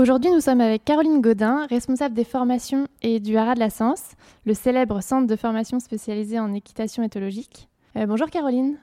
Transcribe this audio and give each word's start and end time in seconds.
Aujourd'hui, 0.00 0.30
nous 0.30 0.40
sommes 0.40 0.62
avec 0.62 0.82
Caroline 0.82 1.20
Godin, 1.20 1.66
responsable 1.66 2.14
des 2.14 2.24
formations 2.24 2.88
et 3.02 3.20
du 3.20 3.36
Haras 3.36 3.54
de 3.54 3.60
la 3.60 3.68
Sens, 3.68 4.00
le 4.46 4.54
célèbre 4.54 5.02
centre 5.02 5.26
de 5.26 5.36
formation 5.36 5.78
spécialisé 5.78 6.40
en 6.40 6.54
équitation 6.54 7.02
éthologique. 7.02 7.68
Euh, 7.96 8.06
bonjour 8.06 8.30
Caroline. 8.30 8.78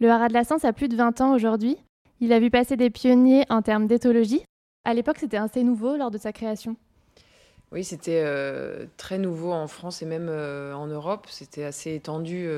Le 0.00 0.08
Haras 0.08 0.28
de 0.28 0.32
la 0.32 0.44
Sens 0.44 0.64
a 0.64 0.72
plus 0.72 0.88
de 0.88 0.96
20 0.96 1.20
ans 1.20 1.34
aujourd'hui. 1.34 1.76
Il 2.22 2.32
a 2.32 2.40
vu 2.40 2.50
passer 2.50 2.78
des 2.78 2.88
pionniers 2.88 3.44
en 3.50 3.60
termes 3.60 3.86
d'éthologie. 3.86 4.42
À 4.86 4.94
l'époque, 4.94 5.18
c'était 5.18 5.36
assez 5.36 5.62
nouveau 5.62 5.98
lors 5.98 6.10
de 6.10 6.16
sa 6.16 6.32
création. 6.32 6.74
Oui, 7.70 7.84
c'était 7.84 8.22
euh, 8.24 8.86
très 8.96 9.18
nouveau 9.18 9.52
en 9.52 9.66
France 9.66 10.00
et 10.00 10.06
même 10.06 10.30
euh, 10.30 10.72
en 10.72 10.86
Europe. 10.86 11.26
C'était 11.28 11.64
assez 11.64 11.94
étendu 11.94 12.48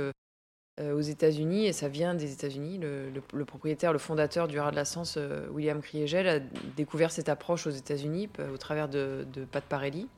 aux 0.81 1.01
États-Unis 1.01 1.67
et 1.67 1.73
ça 1.73 1.89
vient 1.89 2.15
des 2.15 2.33
États-Unis. 2.33 2.79
Le, 2.79 3.45
propriétaire, 3.45 3.93
le 3.93 3.99
fondateur 3.99 4.47
du 4.49 4.59
Rat 4.61 4.71
de 4.71 4.77
la 4.77 4.85
Sens, 4.85 5.17
euh, 5.17 5.47
William 5.51 5.81
Kriegel, 5.81 6.29
a 6.29 6.39
découvert 6.77 7.11
cette 7.11 7.29
approche 7.29 7.67
aux 7.67 7.71
États-Unis 7.71 8.29
au 8.53 8.57
travers 8.59 8.89
de, 8.89 9.27
Pat 9.51 9.65
Parelli. 9.65 10.09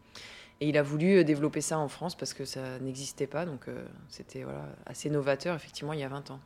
Et 0.60 0.68
il 0.68 0.76
a 0.76 0.82
voulu 0.82 1.18
euh, 1.18 1.24
développer 1.24 1.60
ça 1.60 1.78
en 1.78 1.86
France 1.86 2.16
parce 2.16 2.34
que 2.34 2.44
ça 2.44 2.80
n'existait 2.80 3.28
pas. 3.28 3.46
Donc 3.46 3.66
c'était 4.08 4.42
voilà, 4.42 4.64
assez 4.86 5.10
novateur, 5.10 5.54
effectivement, 5.54 5.92
il 5.92 6.00
y 6.00 6.04
a 6.04 6.08
20 6.08 6.32
ans. 6.32 6.40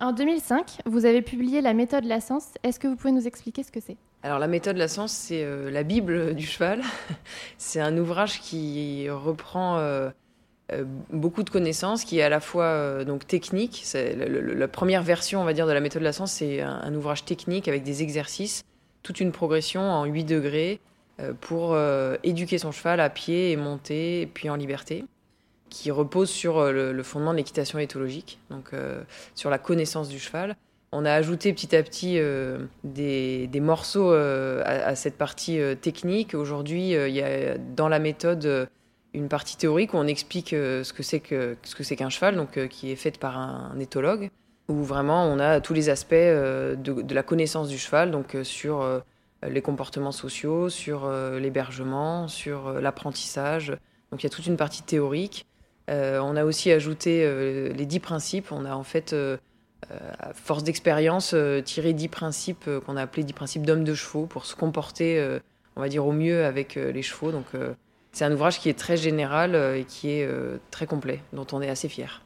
en 0.00 0.12
2005, 0.12 0.78
vous 0.86 1.04
avez 1.04 1.20
publié 1.20 1.60
La 1.60 1.74
méthode 1.74 2.04
La 2.04 2.22
Sens. 2.22 2.54
Est-ce 2.62 2.80
que 2.80 2.88
vous 2.88 2.96
pouvez 2.96 3.12
nous 3.12 3.26
expliquer 3.26 3.62
ce 3.62 3.72
que 3.72 3.80
c'est? 3.80 3.98
Alors 4.22 4.38
la 4.38 4.48
méthode 4.48 4.78
La 4.78 4.88
Sens, 4.88 5.12
c'est 5.12 5.46
la 5.70 5.82
Bible 5.82 6.34
du 6.34 6.46
cheval. 6.46 6.82
c'est 7.58 7.80
un 7.80 7.96
ouvrage 7.98 8.40
qui 8.40 9.10
reprend 9.10 9.76
euh, 9.78 10.10
beaucoup 11.10 11.42
de 11.42 11.50
connaissances 11.50 12.04
qui 12.04 12.18
est 12.18 12.22
à 12.22 12.28
la 12.28 12.40
fois 12.40 12.64
euh, 12.64 13.04
donc 13.04 13.26
technique. 13.26 13.84
La 13.94 14.68
première 14.68 15.02
version, 15.02 15.40
on 15.40 15.44
va 15.44 15.52
dire, 15.52 15.66
de 15.66 15.72
la 15.72 15.80
méthode 15.80 16.00
de 16.00 16.04
la 16.04 16.12
science, 16.12 16.32
c'est 16.32 16.60
un, 16.60 16.94
ouvrage 16.94 17.24
technique 17.24 17.68
avec 17.68 17.82
des 17.84 18.02
exercices, 18.02 18.64
toute 19.02 19.20
une 19.20 19.32
progression 19.32 19.80
en 19.80 20.04
8 20.04 20.24
degrés 20.24 20.80
euh, 21.20 21.32
pour 21.40 21.76
éduquer 22.22 22.58
son 22.58 22.72
cheval 22.72 23.00
à 23.00 23.10
pied 23.10 23.50
et 23.52 23.56
monter, 23.56 24.28
puis 24.34 24.50
en 24.50 24.56
liberté, 24.56 25.04
qui 25.70 25.90
repose 25.90 26.28
sur 26.28 26.70
le, 26.70 27.02
fondement 27.02 27.32
de 27.32 27.38
l'équitation 27.38 27.78
éthologique, 27.78 28.38
donc 28.50 28.72
sur 29.34 29.50
la 29.50 29.58
connaissance 29.58 30.08
du 30.08 30.18
cheval. 30.18 30.56
On 30.92 31.04
a 31.04 31.12
ajouté 31.12 31.52
petit 31.52 31.76
à 31.76 31.82
petit 31.82 32.18
des, 32.84 33.60
morceaux 33.60 34.12
à, 34.12 34.94
cette 34.94 35.16
partie 35.16 35.60
technique. 35.80 36.34
Aujourd'hui, 36.34 36.92
il 36.92 37.14
y 37.14 37.22
a 37.22 37.58
dans 37.58 37.88
la 37.88 37.98
méthode 37.98 38.68
une 39.14 39.28
partie 39.28 39.56
théorique 39.56 39.94
où 39.94 39.96
on 39.96 40.06
explique 40.06 40.52
euh, 40.52 40.84
ce 40.84 40.92
que 40.92 41.02
c'est 41.02 41.20
que 41.20 41.56
ce 41.62 41.74
que 41.74 41.82
c'est 41.82 41.96
qu'un 41.96 42.10
cheval, 42.10 42.36
donc 42.36 42.56
euh, 42.56 42.66
qui 42.66 42.90
est 42.90 42.96
faite 42.96 43.18
par 43.18 43.38
un, 43.38 43.78
éthologue, 43.80 44.30
où 44.68 44.82
vraiment 44.82 45.24
on 45.26 45.38
a 45.38 45.60
tous 45.60 45.74
les 45.74 45.88
aspects 45.88 46.12
euh, 46.12 46.76
de, 46.76 47.14
la 47.14 47.22
connaissance 47.22 47.68
du 47.68 47.78
cheval, 47.78 48.10
donc 48.10 48.36
sur 48.42 48.84
les 49.42 49.62
comportements 49.62 50.12
sociaux, 50.12 50.68
sur 50.68 51.08
l'hébergement, 51.10 52.28
sur 52.28 52.72
l'apprentissage. 52.80 53.76
Donc 54.10 54.22
il 54.22 54.24
y 54.24 54.26
a 54.26 54.30
toute 54.30 54.46
une 54.46 54.56
partie 54.56 54.82
théorique. 54.82 55.46
on 55.88 56.36
a 56.36 56.44
aussi 56.44 56.72
ajouté 56.72 57.22
les 57.72 57.86
dix 57.86 58.00
principes. 58.00 58.50
On 58.50 58.64
a 58.64 58.74
en 58.74 58.82
fait 58.82 59.14
à 60.18 60.34
force 60.34 60.64
d'expérience, 60.64 61.36
tiré 61.64 61.92
dix 61.92 62.08
principes 62.08 62.68
qu'on 62.84 62.96
a 62.96 63.02
appelés 63.02 63.22
dix 63.22 63.32
principes 63.32 63.64
d'hommes 63.64 63.84
de 63.84 63.94
chevaux 63.94 64.26
pour 64.26 64.44
se 64.44 64.56
comporter, 64.56 65.38
on 65.76 65.80
va 65.80 65.88
dire, 65.88 66.04
au 66.04 66.12
mieux 66.12 66.44
avec 66.44 66.74
les 66.74 67.02
chevaux. 67.02 67.30
Donc, 67.30 67.46
c'est 68.12 68.24
un 68.24 68.32
ouvrage 68.32 68.60
qui 68.60 68.68
est 68.68 68.78
très 68.78 68.96
général 68.96 69.54
euh, 69.54 69.78
et 69.78 69.84
qui 69.84 70.10
est 70.10 70.24
euh, 70.24 70.58
très 70.70 70.86
complet, 70.86 71.20
dont 71.32 71.46
on 71.52 71.62
est 71.62 71.68
assez 71.68 71.88
fier. 71.88 72.22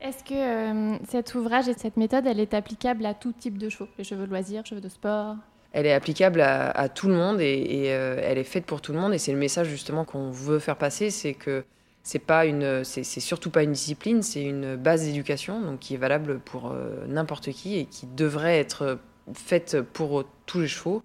Est-ce 0.00 0.22
que 0.22 0.34
euh, 0.34 0.98
cet 1.08 1.34
ouvrage 1.34 1.68
et 1.68 1.74
cette 1.74 1.96
méthode, 1.96 2.26
elle 2.26 2.40
est 2.40 2.54
applicable 2.54 3.06
à 3.06 3.14
tout 3.14 3.32
type 3.32 3.56
de 3.56 3.68
chevaux 3.68 3.88
Les 3.96 4.04
chevaux 4.04 4.26
de 4.26 4.30
loisirs, 4.30 4.66
chevaux 4.66 4.80
de 4.80 4.88
sport? 4.88 5.36
Elle 5.72 5.86
est 5.86 5.92
applicable 5.92 6.40
à, 6.40 6.88
tout 6.88 7.08
le 7.08 7.14
monde 7.14 7.40
et, 7.40 7.86
elle 7.86 8.38
est 8.38 8.44
faite 8.44 8.64
pour 8.64 8.80
tout 8.80 8.92
le 8.92 9.00
monde. 9.00 9.12
Et 9.12 9.18
c'est 9.18 9.32
le 9.32 9.38
message 9.38 9.66
justement 9.66 10.04
qu'on 10.04 10.30
veut 10.30 10.60
faire 10.60 10.76
passer, 10.76 11.10
c'est 11.10 11.34
que 11.34 11.64
c'est 12.04 12.20
pas 12.20 12.46
une, 12.46 12.84
c'est 12.84 13.02
surtout 13.02 13.50
pas 13.50 13.64
une 13.64 13.72
discipline, 13.72 14.22
c'est 14.22 14.44
une 14.44 14.76
base 14.76 15.04
d'éducation, 15.04 15.60
donc 15.60 15.80
qui 15.80 15.94
est 15.94 15.96
valable 15.96 16.38
pour 16.38 16.72
n'importe 17.08 17.50
qui 17.50 17.76
et 17.76 17.86
qui 17.86 18.06
devrait 18.06 18.60
être 18.60 19.00
faite 19.34 19.80
pour 19.80 20.24
tous 20.46 20.60
les 20.60 20.68
chevaux 20.68 21.02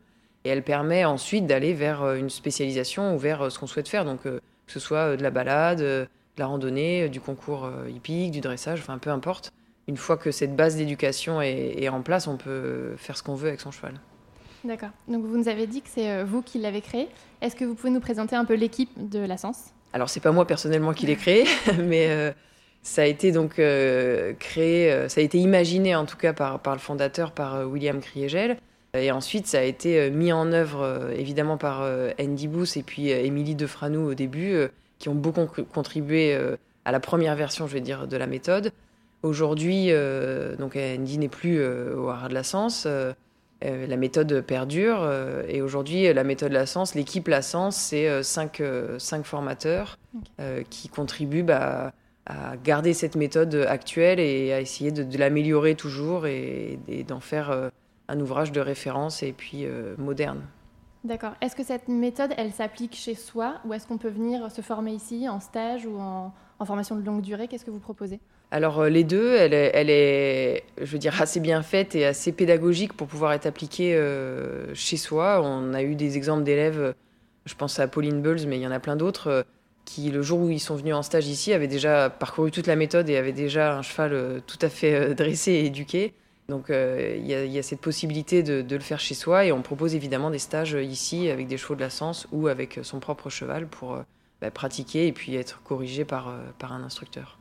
et 0.50 0.52
elle 0.52 0.64
permet 0.64 1.06
ensuite 1.06 1.46
d'aller 1.46 1.74
vers 1.74 2.02
euh, 2.02 2.16
une 2.16 2.32
spécialisation 2.32 3.16
ou 3.16 3.20
vers 3.20 3.44
euh, 3.44 3.50
ce 3.52 3.60
qu'on 3.60 3.68
souhaite 3.68 3.88
faire. 3.88 4.04
Donc, 4.04 4.26
euh, 4.26 4.40
que 4.66 4.72
ce 4.72 4.80
soit 4.80 5.16
de 5.16 5.22
la 5.22 5.30
balade, 5.30 5.80
de 5.80 6.08
la 6.38 6.48
randonnée, 6.48 7.08
du 7.10 7.22
concours 7.22 7.70
hippique, 7.90 8.32
du 8.32 8.40
dressage, 8.40 8.80
enfin 8.80 8.98
peu 8.98 9.10
importe. 9.10 9.52
Une 9.88 9.98
fois 9.98 10.16
que 10.16 10.32
cette 10.32 10.56
base 10.56 10.76
d'éducation 10.76 11.42
est, 11.42 11.90
en 11.90 12.02
place, 12.02 12.28
on 12.28 12.38
peut 12.38 12.94
faire 12.98 13.18
ce 13.18 13.24
qu'on 13.24 13.34
veut 13.34 13.48
avec 13.48 13.60
son 13.60 13.72
cheval. 13.72 13.96
D'accord. 14.64 14.92
Donc 15.08 15.26
vous 15.26 15.38
nous 15.38 15.48
avez 15.48 15.66
dit 15.66 15.82
que 15.82 15.90
c'est 15.90 16.24
vous 16.24 16.44
qui 16.44 16.60
l'avez 16.60 16.82
créé. 16.82 17.08
Est-ce 17.42 17.56
que 17.56 17.66
vous 17.66 17.74
pouvez 17.74 17.90
nous 17.90 18.00
présenter 18.00 18.36
un 18.36 18.46
peu 18.46 18.54
l'équipe 18.54 18.92
de 19.10 19.20
la 19.20 19.38
Sens? 19.38 19.72
Alors 19.92 20.08
c'est 20.08 20.20
pas 20.20 20.32
moi 20.32 20.46
personnellement 20.46 20.94
qui 20.94 21.08
l'ai 21.08 21.16
créé, 21.18 21.46
mais 21.80 22.36
ça 22.84 23.02
a 23.02 23.06
été 23.06 23.32
donc 23.32 23.56
créé, 23.56 25.10
ça 25.10 25.20
a 25.20 25.24
été 25.24 25.40
imaginé 25.40 25.96
en 25.96 26.06
tout 26.06 26.18
cas 26.18 26.34
par, 26.34 26.60
par 26.60 26.74
le 26.74 26.80
fondateur, 26.80 27.32
par 27.32 27.68
William 27.68 28.00
Kriegel. 28.00 28.60
Et 28.94 29.12
ensuite, 29.12 29.46
ça 29.46 29.60
a 29.60 29.64
été 29.64 30.00
euh, 30.00 30.10
mis 30.10 30.32
en 30.34 30.52
œuvre 30.52 30.82
euh, 30.82 31.12
évidemment 31.12 31.58
par 31.58 31.82
euh, 31.84 32.12
Andy 32.20 32.48
Booth 32.48 32.76
et 32.76 32.84
puis 32.84 33.10
Émilie 33.10 33.56
Defranou 33.56 34.10
au 34.10 34.14
début, 34.16 34.68
qui 34.98 35.10
ont 35.10 35.16
beaucoup 35.16 35.46
contribué 35.64 36.38
à 36.84 36.92
la 36.92 37.00
première 37.00 37.36
version, 37.36 37.68
je 37.68 37.74
vais 37.74 37.82
dire, 37.82 38.08
de 38.08 38.18
la 38.18 38.28
méthode. 38.28 38.72
Aujourd'hui, 39.24 39.92
donc 40.58 40.76
Andy 40.76 41.18
n'est 41.18 41.30
plus 41.30 41.64
au 41.64 42.10
Haras 42.10 42.28
de 42.28 42.34
la 42.34 42.44
Sens. 42.44 42.86
la 43.62 43.96
méthode 43.96 44.42
perdure. 44.42 45.10
et 45.48 45.62
aujourd'hui, 45.62 46.14
la 46.14 46.26
méthode 46.26 46.52
La 46.52 46.66
Sens, 46.66 46.96
l'équipe 46.96 47.30
La 47.30 47.42
Sens, 47.42 47.78
c'est 47.78 48.24
cinq, 48.24 48.62
cinq, 48.98 49.26
formateurs 49.26 49.98
qui 50.70 50.90
contribuent 50.90 51.44
bah, 51.44 51.94
à 52.26 52.58
garder 52.58 52.94
cette 52.94 53.16
méthode 53.16 53.56
actuelle 53.70 54.20
et 54.20 54.52
à 54.52 54.60
essayer 54.60 54.92
de, 54.92 55.18
l'améliorer 55.18 55.76
toujours 55.76 56.28
et, 56.28 56.78
et 56.90 57.04
d'en 57.06 57.22
faire 57.22 57.72
un 58.10 58.20
ouvrage 58.20 58.52
de 58.52 58.60
référence 58.60 59.24
et 59.24 59.32
puis 59.32 59.66
euh, 59.66 59.96
moderne. 59.98 60.42
D'accord. 61.04 61.34
Est-ce 61.42 61.56
que 61.56 61.64
cette 61.64 61.88
méthode, 61.88 62.34
elle 62.36 62.52
s'applique 62.52 62.96
chez 62.96 63.16
soi 63.16 63.56
ou 63.66 63.74
est-ce 63.74 63.88
qu'on 63.88 63.98
peut 63.98 64.10
venir 64.10 64.52
se 64.52 64.62
former 64.62 64.92
ici 64.92 65.30
en 65.30 65.40
stage 65.40 65.86
ou 65.86 65.98
en, 65.98 66.34
formation 66.66 66.98
de 66.98 67.06
longue 67.06 67.22
durée? 67.22 67.48
Qu'est-ce 67.48 67.64
que 67.64 67.72
vous 67.72 67.80
proposez? 67.80 68.20
Alors 68.52 68.80
euh, 68.80 68.90
les 68.90 69.04
deux, 69.04 69.36
elle 69.36 69.54
est, 69.54 69.72
elle 69.74 69.90
est, 69.90 70.64
je 70.82 70.92
veux 70.92 70.98
dire, 70.98 71.22
assez 71.22 71.40
bien 71.40 71.62
faite 71.62 71.96
et 71.96 72.06
assez 72.06 72.32
pédagogique 72.34 72.94
pour 72.94 73.08
pouvoir 73.08 73.32
être 73.32 73.46
appliquée 73.46 73.96
euh, 73.96 74.74
chez 74.74 74.98
soi. 74.98 75.42
On 75.42 75.74
a 75.74 75.84
eu 75.84 75.96
des 75.96 76.18
exemples 76.18 76.44
d'élèves, 76.44 76.96
je 77.46 77.56
pense 77.56 77.80
à 77.80 77.88
Pauline 77.88 78.22
Bulls, 78.22 78.46
mais 78.48 78.58
il 78.58 78.62
y 78.62 78.68
en 78.68 78.72
a 78.72 78.80
plein 78.80 78.98
d'autres, 78.98 79.46
qui 79.86 80.10
le 80.10 80.22
jour 80.22 80.40
où 80.40 80.50
ils 80.50 80.60
sont 80.60 80.76
venus 80.76 80.96
en 80.96 81.04
stage 81.04 81.28
ici 81.28 81.54
avaient 81.54 81.68
déjà 81.68 82.10
parcouru 82.10 82.52
toute 82.52 82.68
la 82.68 82.76
méthode 82.76 83.08
et 83.08 83.16
avaient 83.16 83.32
déjà 83.32 83.78
un 83.78 83.84
cheval 83.84 84.42
tout 84.48 84.60
à 84.62 84.68
fait 84.68 85.14
dressé 85.14 85.52
et 85.52 85.66
éduqué. 85.68 86.14
Donc 86.50 86.72
euh, 86.72 87.16
il 87.18 87.28
y, 87.28 87.60
a 87.60 87.64
cette 87.64 87.80
possibilité 87.80 88.42
de, 88.42 88.76
le 88.76 88.82
faire 88.82 89.00
chez 89.00 89.14
soi 89.14 89.46
et 89.46 89.52
on 89.52 89.62
propose 89.62 89.94
évidemment 89.94 90.32
des 90.32 90.40
stages 90.40 90.74
ici 90.74 91.30
avec 91.30 91.48
des 91.48 91.58
chevaux 91.58 91.76
de 91.76 91.82
la 91.82 91.92
Sens 91.92 92.28
ou 92.32 92.48
avec 92.48 92.80
son 92.82 93.00
propre 93.00 93.30
cheval 93.30 93.68
pour 93.68 93.94
euh, 93.94 94.02
bah, 94.42 94.50
pratiquer 94.50 95.08
et 95.08 95.12
puis 95.12 95.36
être 95.36 95.62
corrigé 95.64 96.06
par, 96.06 96.30
euh, 96.30 96.40
par 96.58 96.74
un 96.74 96.84
instructeur. 96.84 97.38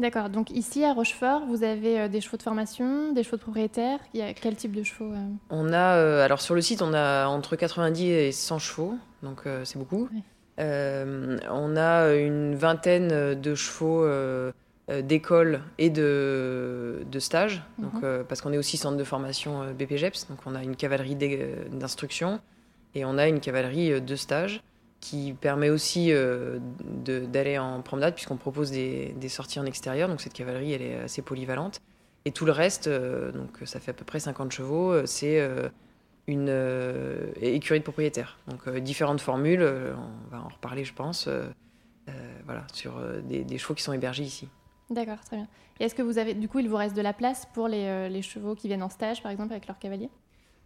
D'accord, 0.00 0.28
donc 0.28 0.50
ici 0.50 0.84
à 0.84 0.92
Rochefort, 0.92 1.46
vous 1.46 1.64
avez 1.64 2.08
des 2.08 2.20
chevaux 2.20 2.36
de 2.36 2.42
formation, 2.42 3.12
des 3.12 3.24
chevaux 3.24 3.36
de 3.36 3.42
propriétaires. 3.42 3.98
Il 4.14 4.20
y 4.20 4.22
a 4.22 4.32
quel 4.32 4.54
type 4.54 4.72
de 4.72 4.84
chevaux 4.84 5.12
On 5.50 5.72
a, 5.72 6.22
alors 6.22 6.40
sur 6.40 6.54
le 6.54 6.60
site, 6.60 6.82
on 6.82 6.94
a 6.94 7.26
entre 7.26 7.56
90 7.56 8.04
et 8.04 8.30
100 8.30 8.58
chevaux, 8.60 8.94
donc 9.24 9.42
c'est 9.64 9.76
beaucoup. 9.76 10.08
on 10.56 11.76
a 11.76 12.14
une 12.14 12.54
vingtaine 12.54 13.34
de 13.34 13.54
chevaux 13.56 14.06
euh, 14.90 15.02
d'école 15.02 15.60
et 15.76 15.90
de, 15.90 17.04
de 17.12 17.18
stage, 17.18 17.62
donc, 17.76 17.92
mhm. 17.92 18.00
euh, 18.04 18.24
parce 18.24 18.40
qu'on 18.40 18.54
est 18.54 18.56
aussi 18.56 18.78
centre 18.78 18.96
de 18.96 19.04
formation 19.04 19.60
euh, 19.60 19.72
BPGEPS, 19.74 20.28
donc 20.30 20.38
on 20.46 20.54
a 20.54 20.62
une 20.62 20.76
cavalerie 20.76 21.14
d'instruction 21.70 22.40
et 22.94 23.04
on 23.04 23.18
a 23.18 23.28
une 23.28 23.40
cavalerie 23.40 24.00
de 24.00 24.16
stage 24.16 24.62
qui 25.00 25.34
permet 25.38 25.68
aussi 25.68 26.10
d'aller 27.04 27.58
en 27.58 27.82
promenade 27.82 28.14
puisqu'on 28.14 28.38
propose 28.38 28.70
des, 28.70 29.14
des, 29.20 29.28
sorties 29.28 29.60
en 29.60 29.66
extérieur, 29.66 30.08
donc 30.08 30.22
cette 30.22 30.32
cavalerie 30.32 30.72
elle 30.72 30.82
est 30.82 30.98
assez 31.00 31.20
polyvalente. 31.20 31.82
Et 32.24 32.32
tout 32.32 32.46
le 32.46 32.52
reste, 32.52 32.88
donc 32.88 33.58
ça 33.64 33.80
fait 33.80 33.90
à 33.90 33.94
peu 33.94 34.06
près 34.06 34.20
50 34.20 34.50
chevaux, 34.52 35.06
c'est 35.06 35.40
une 36.26 36.48
écurie 37.40 37.78
de 37.78 37.84
propriétaires. 37.84 38.38
Donc 38.48 38.68
différentes 38.78 39.20
formules, 39.20 39.62
on 39.62 40.30
va 40.34 40.42
en 40.42 40.48
reparler 40.48 40.84
je 40.84 40.94
pense, 40.94 41.28
voilà, 42.46 42.66
sur 42.72 43.00
des, 43.22 43.44
des, 43.44 43.58
chevaux 43.58 43.74
qui 43.74 43.82
sont 43.84 43.92
hébergés 43.92 44.24
ici. 44.24 44.48
D'accord, 44.90 45.22
très 45.24 45.36
bien. 45.36 45.48
Et 45.80 45.84
est-ce 45.84 45.94
que 45.94 46.02
vous 46.02 46.18
avez, 46.18 46.34
du 46.34 46.48
coup, 46.48 46.58
il 46.58 46.68
vous 46.68 46.76
reste 46.76 46.96
de 46.96 47.02
la 47.02 47.12
place 47.12 47.46
pour 47.52 47.68
les, 47.68 48.08
les 48.08 48.22
chevaux 48.22 48.54
qui 48.54 48.68
viennent 48.68 48.82
en 48.82 48.88
stage, 48.88 49.22
par 49.22 49.30
exemple, 49.30 49.52
avec 49.52 49.66
leur 49.66 49.78
cavalier 49.78 50.10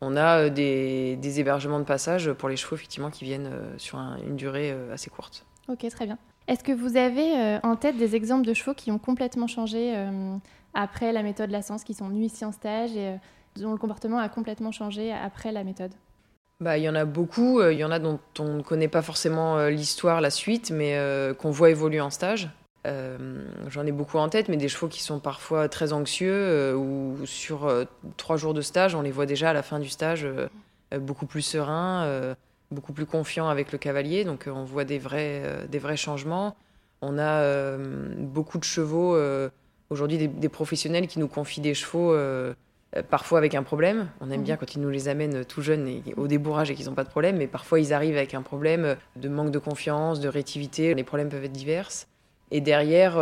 on 0.04 0.16
a 0.16 0.50
des, 0.50 1.14
des, 1.14 1.38
hébergements 1.38 1.78
de 1.78 1.84
passage 1.84 2.32
pour 2.32 2.48
les 2.48 2.56
chevaux 2.56 2.74
effectivement 2.74 3.08
qui 3.08 3.24
viennent 3.24 3.52
sur 3.76 3.98
une 3.98 4.34
durée 4.34 4.72
assez 4.92 5.10
courte. 5.10 5.46
Ok, 5.68 5.86
très 5.88 6.06
bien. 6.06 6.18
Est-ce 6.48 6.64
que 6.64 6.72
vous 6.72 6.96
avez 6.96 7.38
euh, 7.38 7.58
en 7.62 7.76
tête 7.76 7.96
des 7.96 8.16
exemples 8.16 8.46
de 8.46 8.54
chevaux 8.54 8.74
qui 8.74 8.90
ont 8.90 8.98
complètement 8.98 9.46
changé 9.46 9.94
euh, 9.96 10.36
après 10.74 11.12
la 11.12 11.22
méthode 11.22 11.50
Lassens, 11.50 11.84
qui 11.84 11.94
sont 11.94 12.08
venus 12.08 12.32
ici 12.32 12.44
en 12.44 12.52
stage 12.52 12.96
et 12.96 13.08
euh, 13.08 13.16
dont 13.60 13.72
le 13.72 13.78
comportement 13.78 14.18
a 14.18 14.28
complètement 14.28 14.72
changé 14.72 15.12
après 15.12 15.52
la 15.52 15.62
méthode? 15.62 15.92
Bah, 16.60 16.78
il 16.78 16.84
y 16.84 16.88
en 16.88 16.94
a 16.94 17.04
beaucoup, 17.04 17.62
il 17.62 17.78
y 17.78 17.84
en 17.84 17.90
a 17.90 17.98
dont 17.98 18.20
on 18.38 18.54
ne 18.54 18.62
connaît 18.62 18.88
pas 18.88 19.02
forcément 19.02 19.66
l'histoire, 19.66 20.20
la 20.20 20.30
suite, 20.30 20.70
mais 20.70 20.96
qu'on 21.40 21.50
voit 21.50 21.70
évoluer 21.70 22.00
en 22.00 22.10
stage. 22.10 22.50
J'en 22.84 23.86
ai 23.86 23.92
beaucoup 23.92 24.18
en 24.18 24.28
tête, 24.28 24.48
mais 24.48 24.56
des 24.56 24.68
chevaux 24.68 24.88
qui 24.88 25.02
sont 25.02 25.20
parfois 25.20 25.68
très 25.68 25.92
anxieux 25.92 26.74
ou 26.76 27.16
sur 27.26 27.72
trois 28.16 28.36
jours 28.36 28.54
de 28.54 28.60
stage, 28.60 28.94
on 28.94 29.02
les 29.02 29.12
voit 29.12 29.26
déjà 29.26 29.50
à 29.50 29.52
la 29.52 29.62
fin 29.62 29.78
du 29.78 29.88
stage 29.88 30.26
beaucoup 30.98 31.26
plus 31.26 31.42
sereins 31.42 32.34
beaucoup 32.72 32.92
plus 32.92 33.06
confiant 33.06 33.48
avec 33.48 33.70
le 33.70 33.78
cavalier, 33.78 34.24
donc 34.24 34.46
euh, 34.46 34.50
on 34.50 34.64
voit 34.64 34.84
des 34.84 34.98
vrais, 34.98 35.42
euh, 35.44 35.66
des 35.66 35.78
vrais 35.78 35.96
changements. 35.96 36.56
On 37.00 37.18
a 37.18 37.40
euh, 37.40 38.14
beaucoup 38.16 38.58
de 38.58 38.64
chevaux, 38.64 39.18
aujourd'hui 39.90 40.28
des, 40.28 40.48
professionnels 40.48 41.08
qui 41.08 41.18
nous 41.18 41.26
confient 41.26 41.60
des 41.60 41.74
chevaux, 41.74 42.16
parfois 43.10 43.38
avec 43.38 43.56
un 43.56 43.64
problème. 43.64 44.08
On 44.20 44.30
aime 44.30 44.44
bien 44.44 44.54
mhm. 44.54 44.60
quand 44.60 44.74
ils 44.76 44.80
nous 44.80 44.88
les 44.88 45.08
amènent 45.08 45.44
tout 45.44 45.62
jeunes 45.62 45.88
et, 45.88 46.02
au 46.16 46.28
débourrage 46.28 46.70
et 46.70 46.76
qu'ils 46.76 46.86
n'ont 46.86 46.94
pas 46.94 47.02
de 47.02 47.08
problème, 47.08 47.38
mais 47.38 47.48
parfois 47.48 47.80
ils 47.80 47.92
arrivent 47.92 48.16
avec 48.16 48.34
un 48.34 48.42
problème 48.42 48.94
de 49.16 49.28
manque 49.28 49.50
de 49.50 49.58
confiance, 49.58 50.20
de 50.20 50.28
rétivité. 50.28 50.94
Les 50.94 51.02
problèmes 51.02 51.28
peuvent 51.28 51.44
être 51.44 51.50
divers. 51.50 51.88
Et 52.52 52.60
derrière, 52.60 53.18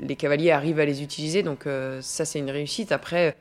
les 0.00 0.16
cavaliers 0.16 0.50
arrivent 0.50 0.80
à 0.80 0.84
les 0.84 1.02
utiliser, 1.02 1.44
donc 1.44 1.66
ça 2.00 2.24
c'est 2.24 2.40
une 2.40 2.50
réussite. 2.50 2.90
Après, 2.90 3.36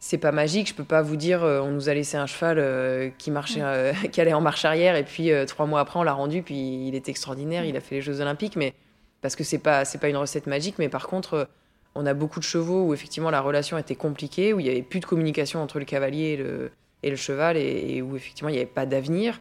c'est 0.00 0.18
pas 0.18 0.32
magique. 0.32 0.68
Je 0.68 0.74
peux 0.74 0.84
pas 0.84 1.02
vous 1.02 1.16
dire, 1.16 1.44
euh, 1.44 1.60
on 1.60 1.70
nous 1.70 1.88
a 1.88 1.94
laissé 1.94 2.16
un 2.16 2.26
cheval 2.26 2.58
euh, 2.58 3.10
qui 3.18 3.30
marchait, 3.30 3.60
euh, 3.62 3.92
qui 4.10 4.20
allait 4.20 4.32
en 4.32 4.40
marche 4.40 4.64
arrière, 4.64 4.96
et 4.96 5.04
puis 5.04 5.30
trois 5.46 5.66
mois 5.66 5.80
après, 5.80 6.00
on 6.00 6.02
l'a 6.02 6.14
rendu, 6.14 6.42
puis 6.42 6.88
il 6.88 6.94
est 6.94 7.08
extraordinaire. 7.08 7.64
Il 7.64 7.76
a 7.76 7.80
fait 7.80 7.96
les 7.96 8.00
Jeux 8.00 8.20
Olympiques, 8.20 8.56
mais 8.56 8.74
parce 9.20 9.36
que 9.36 9.44
c'est 9.44 9.58
pas, 9.58 9.84
c'est 9.84 9.98
pas 9.98 10.08
une 10.08 10.16
recette 10.16 10.46
magique. 10.46 10.76
Mais 10.78 10.88
par 10.88 11.06
contre, 11.06 11.48
on 11.94 12.06
a 12.06 12.14
beaucoup 12.14 12.40
de 12.40 12.44
chevaux 12.44 12.86
où 12.86 12.94
effectivement 12.94 13.30
la 13.30 13.42
relation 13.42 13.78
était 13.78 13.94
compliquée, 13.94 14.52
où 14.54 14.60
il 14.60 14.66
y 14.66 14.70
avait 14.70 14.82
plus 14.82 15.00
de 15.00 15.06
communication 15.06 15.62
entre 15.62 15.78
le 15.78 15.84
cavalier 15.84 16.30
et 16.30 16.36
le, 16.38 16.72
et 17.02 17.10
le 17.10 17.16
cheval, 17.16 17.56
et, 17.58 18.00
où 18.00 18.16
effectivement 18.16 18.48
il 18.48 18.52
n'y 18.52 18.58
avait 18.58 18.66
pas 18.66 18.86
d'avenir. 18.86 19.40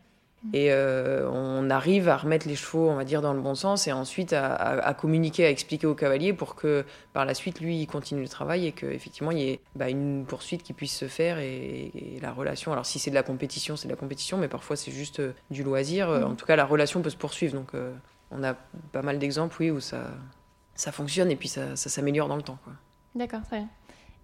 Et 0.53 0.71
euh, 0.71 1.29
on 1.29 1.69
arrive 1.69 2.07
à 2.07 2.15
remettre 2.15 2.47
les 2.47 2.55
chevaux, 2.55 2.89
on 2.89 2.95
va 2.95 3.03
dire, 3.03 3.21
dans 3.21 3.33
le 3.33 3.41
bon 3.41 3.55
sens 3.55 3.87
et 3.87 3.91
ensuite 3.91 4.33
à, 4.33 4.95
communiquer, 4.97 5.45
à 5.45 5.49
expliquer 5.49 5.85
au 5.85 5.95
cavalier 5.95 6.33
pour 6.33 6.55
que 6.55 6.85
par 7.13 7.25
la 7.25 7.33
suite, 7.33 7.59
lui, 7.59 7.81
il 7.81 7.87
continue 7.87 8.21
le 8.21 8.29
travail 8.29 8.65
et 8.65 8.71
qu'effectivement, 8.71 9.31
il 9.31 9.39
y 9.39 9.49
ait 9.49 9.59
bah, 9.75 9.89
une 9.89 10.25
poursuite 10.25 10.63
qui 10.63 10.73
puisse 10.73 10.95
se 10.95 11.07
faire 11.07 11.39
et, 11.39 11.91
la 12.21 12.31
relation. 12.31 12.71
Alors, 12.71 12.85
si 12.85 12.99
c'est 12.99 13.09
de 13.09 13.15
la 13.15 13.23
compétition, 13.23 13.75
c'est 13.75 13.87
de 13.87 13.93
la 13.93 13.99
compétition, 13.99 14.37
mais 14.37 14.47
parfois, 14.47 14.75
c'est 14.75 14.91
juste 14.91 15.19
euh, 15.19 15.33
du 15.51 15.63
loisir. 15.63 16.09
Mm. 16.09 16.23
En 16.23 16.35
tout 16.35 16.45
cas, 16.45 16.55
la 16.55 16.65
relation 16.65 17.01
peut 17.01 17.09
se 17.09 17.17
poursuivre. 17.17 17.53
Donc, 17.53 17.75
euh, 17.75 17.93
on 18.31 18.43
a 18.43 18.53
pas 18.53 19.01
mal 19.01 19.19
d'exemples, 19.19 19.57
oui, 19.59 19.71
où 19.71 19.79
ça, 19.79 20.03
ça 20.75 20.91
fonctionne 20.91 21.31
et 21.31 21.35
puis 21.35 21.49
ça, 21.49 21.75
ça 21.75 21.89
s'améliore 21.89 22.27
dans 22.27 22.37
le 22.37 22.43
temps. 22.43 22.59
D'accord, 23.15 23.41
très 23.43 23.59
bien. 23.59 23.69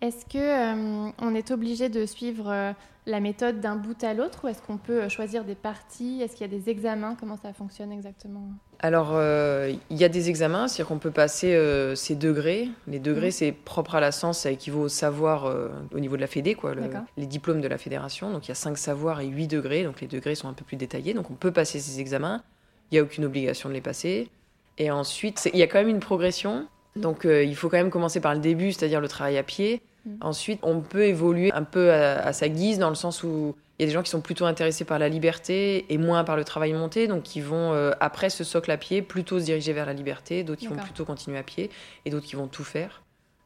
Est-ce 0.02 0.26
que 0.26 0.38
euh, 0.38 1.12
on 1.20 1.36
est 1.36 1.52
obligé 1.52 1.90
de 1.90 2.06
suivre 2.06 2.50
euh, 2.50 2.74
la 3.06 3.20
méthode 3.20 3.62
d'un 3.62 3.76
bout 3.76 4.04
à 4.04 4.14
l'autre 4.14 4.42
ou 4.44 4.48
est-ce 4.50 4.62
qu'on 4.62 4.78
peut 4.78 5.04
euh, 5.04 5.10
choisir 5.10 5.46
des 5.46 5.56
parties? 5.56 6.22
Est-ce 6.22 6.36
qu'il 6.36 6.42
y 6.42 6.54
a 6.54 6.60
des 6.60 6.70
examens? 6.70 7.16
Comment 7.18 7.38
ça 7.38 7.54
fonctionne 7.54 7.92
exactement? 7.92 8.50
Alors, 8.80 9.14
il 9.14 9.98
y 9.98 10.04
a 10.04 10.10
des 10.10 10.30
examens, 10.30 10.68
c'est-à-dire 10.68 10.90
qu'on 10.90 11.00
peut 11.00 11.10
passer 11.10 11.58
ces 11.96 12.14
degrés. 12.14 12.68
Les 12.88 13.00
degrés, 13.00 13.30
mmh. 13.30 13.32
c'est 13.32 13.52
propre 13.54 13.96
à 13.96 14.02
la 14.02 14.12
science, 14.12 14.40
ça 14.40 14.52
équivaut 14.52 14.82
au 14.82 14.90
savoir 14.90 15.50
au 15.94 16.00
niveau 16.00 16.18
de 16.18 16.22
la 16.22 16.28
Fédé, 16.28 16.56
quoi, 16.56 16.74
les 17.16 17.26
diplômes 17.26 17.62
de 17.62 17.70
la 17.70 17.78
fédération. 17.78 18.32
Donc, 18.32 18.46
il 18.46 18.50
y 18.50 18.52
a 18.52 18.56
5 18.56 18.78
savoirs 18.78 19.22
et 19.22 19.28
8 19.28 19.48
degrés, 19.48 19.86
donc 19.86 20.02
les 20.02 20.08
degrés 20.08 20.36
sont 20.36 20.50
un 20.50 20.54
peu 20.54 20.66
plus 20.66 20.76
détaillés. 20.76 21.14
Donc, 21.14 21.32
on 21.32 21.36
peut 21.36 21.54
passer 21.54 21.80
ces 21.80 22.02
examens. 22.02 22.44
Il 22.92 22.96
n'y 22.96 23.00
a 23.00 23.04
aucune 23.04 23.24
obligation 23.24 23.70
de 23.70 23.74
les 23.74 23.82
passer. 23.82 24.30
Et 24.78 24.92
ensuite, 24.92 25.50
il 25.54 25.58
y 25.58 25.64
a 25.64 25.68
quand 25.68 25.80
même 25.80 25.88
une 25.88 26.02
progression. 26.02 26.68
Donc 26.96 27.26
euh, 27.26 27.44
il 27.44 27.56
faut 27.56 27.70
quand 27.70 27.78
même 27.78 27.90
commencer 27.90 28.20
par 28.20 28.34
le 28.34 28.40
début, 28.40 28.72
c'est-à-dire 28.72 29.02
le 29.02 29.08
travail 29.08 29.38
à 29.38 29.44
pied. 29.44 29.82
Mm. 30.06 30.16
Ensuite, 30.22 30.60
on 30.64 30.82
peut 30.82 31.06
évoluer 31.06 31.52
un 31.52 31.64
peu 31.64 31.92
à, 31.92 32.32
sa 32.34 32.48
guise, 32.48 32.80
dans 32.80 32.90
le 32.90 32.96
sens 32.96 33.24
où 33.24 33.56
il 33.78 33.82
y 33.82 33.86
a 33.86 33.88
des 33.88 33.94
gens 33.94 34.04
qui 34.04 34.10
sont 34.10 34.22
plutôt 34.22 34.46
intéressés 34.46 34.86
par 34.86 35.00
la 35.00 35.10
liberté 35.10 35.86
et 35.94 35.98
moins 35.98 36.24
par 36.24 36.38
le 36.38 36.46
travail 36.46 36.72
monté, 36.74 37.08
donc 37.08 37.24
qui 37.24 37.42
vont, 37.42 37.74
euh, 37.74 37.92
après 38.00 38.30
ce 38.30 38.46
socle 38.46 38.72
à 38.72 38.78
pied, 38.78 39.02
plutôt 39.02 39.40
se 39.40 39.46
diriger 39.46 39.74
vers 39.74 39.86
la 39.86 39.94
liberté, 39.94 40.44
d'autres 40.44 40.62
qui 40.62 40.68
vont 40.68 40.78
plutôt 40.78 41.04
continuer 41.04 41.38
à 41.38 41.44
pied, 41.44 41.70
et 42.06 42.10
d'autres 42.10 42.26
qui 42.26 42.38
vont 42.38 42.48
tout 42.48 42.64
faire. 42.64 43.04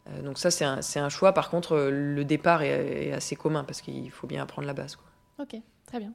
Euh, 0.08 0.22
donc 0.22 0.38
ça, 0.38 0.52
c'est 0.52 0.66
un, 0.66 0.80
un, 0.96 1.10
choix. 1.10 1.34
Par 1.34 1.50
contre, 1.50 1.90
le 1.90 2.24
départ 2.24 2.62
est, 2.62 3.12
assez 3.12 3.36
commun, 3.36 3.64
parce 3.64 3.82
qu'il 3.82 4.12
faut 4.12 4.28
bien 4.28 4.44
apprendre 4.44 4.68
la 4.68 4.74
base. 4.74 4.96
Quoi. 4.96 5.08
Ok, 5.44 5.60
très 5.88 6.00
bien. 6.00 6.14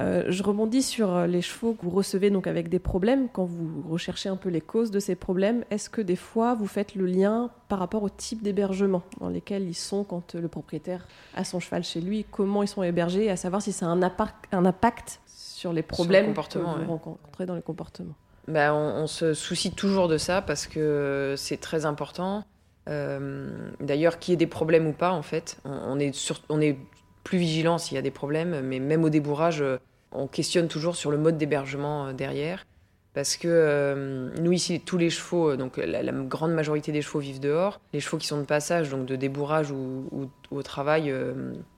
Euh, 0.00 0.24
je 0.28 0.42
rebondis 0.42 0.82
sur 0.82 1.14
euh, 1.14 1.26
les 1.26 1.40
chevaux 1.40 1.72
que 1.72 1.82
vous 1.82 1.90
recevez 1.90 2.28
donc 2.30 2.46
avec 2.46 2.68
des 2.68 2.78
problèmes. 2.78 3.28
Quand 3.32 3.44
vous 3.44 3.82
recherchez 3.88 4.28
un 4.28 4.36
peu 4.36 4.50
les 4.50 4.60
causes 4.60 4.90
de 4.90 5.00
ces 5.00 5.14
problèmes, 5.14 5.64
est-ce 5.70 5.88
que 5.88 6.02
des 6.02 6.16
fois 6.16 6.54
vous 6.54 6.66
faites 6.66 6.94
le 6.94 7.06
lien 7.06 7.50
par 7.68 7.78
rapport 7.78 8.02
au 8.02 8.10
type 8.10 8.42
d'hébergement 8.42 9.02
dans 9.20 9.28
lesquels 9.28 9.62
ils 9.62 9.74
sont 9.74 10.04
quand 10.04 10.34
le 10.34 10.48
propriétaire 10.48 11.06
a 11.34 11.44
son 11.44 11.60
cheval 11.60 11.82
chez 11.82 12.00
lui, 12.00 12.26
comment 12.30 12.62
ils 12.62 12.68
sont 12.68 12.82
hébergés, 12.82 13.30
à 13.30 13.36
savoir 13.36 13.62
si 13.62 13.72
ça 13.72 13.86
a 13.86 13.88
un, 13.88 14.02
impact 14.02 15.20
sur 15.26 15.72
les 15.72 15.82
problèmes 15.82 16.34
que 16.34 16.58
vous 16.58 16.86
rencontrez 16.86 17.46
dans 17.46 17.54
les 17.54 17.62
comportements 17.62 18.14
ben, 18.48 18.72
on, 18.72 19.08
se 19.08 19.34
soucie 19.34 19.72
toujours 19.72 20.06
de 20.06 20.18
ça 20.18 20.40
parce 20.40 20.66
que 20.68 21.34
c'est 21.36 21.56
très 21.56 21.84
important. 21.84 22.44
Euh, 22.88 23.70
d'ailleurs, 23.80 24.20
qu'il 24.20 24.32
y 24.32 24.34
ait 24.34 24.36
des 24.36 24.46
problèmes 24.46 24.86
ou 24.86 24.92
pas, 24.92 25.10
en 25.10 25.22
fait, 25.22 25.58
on, 25.64 25.98
est, 25.98 26.14
on 26.48 26.60
est 26.60 26.78
plus 27.24 27.38
vigilant 27.38 27.78
s'il 27.78 27.96
y 27.96 27.98
a 27.98 28.02
des 28.02 28.12
problèmes, 28.12 28.60
mais 28.60 28.78
même 28.78 29.02
au 29.02 29.08
débourrage, 29.08 29.60
euh, 29.60 29.78
on 30.16 30.26
questionne 30.26 30.68
toujours 30.68 30.96
sur 30.96 31.10
le 31.10 31.18
mode 31.18 31.38
d'hébergement 31.38 32.06
euh, 32.06 32.12
derrière. 32.12 32.66
Parce 33.14 33.36
que 33.38 33.48
euh, 33.48 34.28
nous, 34.42 34.52
ici, 34.52 34.78
tous 34.80 34.98
les 34.98 35.08
chevaux, 35.08 35.56
donc 35.56 35.78
la, 35.78 36.02
grande 36.12 36.52
majorité 36.52 36.92
des 36.92 37.00
chevaux 37.00 37.18
vivent 37.18 37.40
dehors. 37.40 37.80
Les 37.94 38.00
chevaux 38.00 38.18
qui 38.18 38.26
sont 38.26 38.38
de 38.38 38.44
passage, 38.44 38.90
donc 38.90 39.06
de 39.06 39.16
débourrage 39.16 39.70
ou, 39.70 40.30
au 40.50 40.62
travail, 40.62 41.14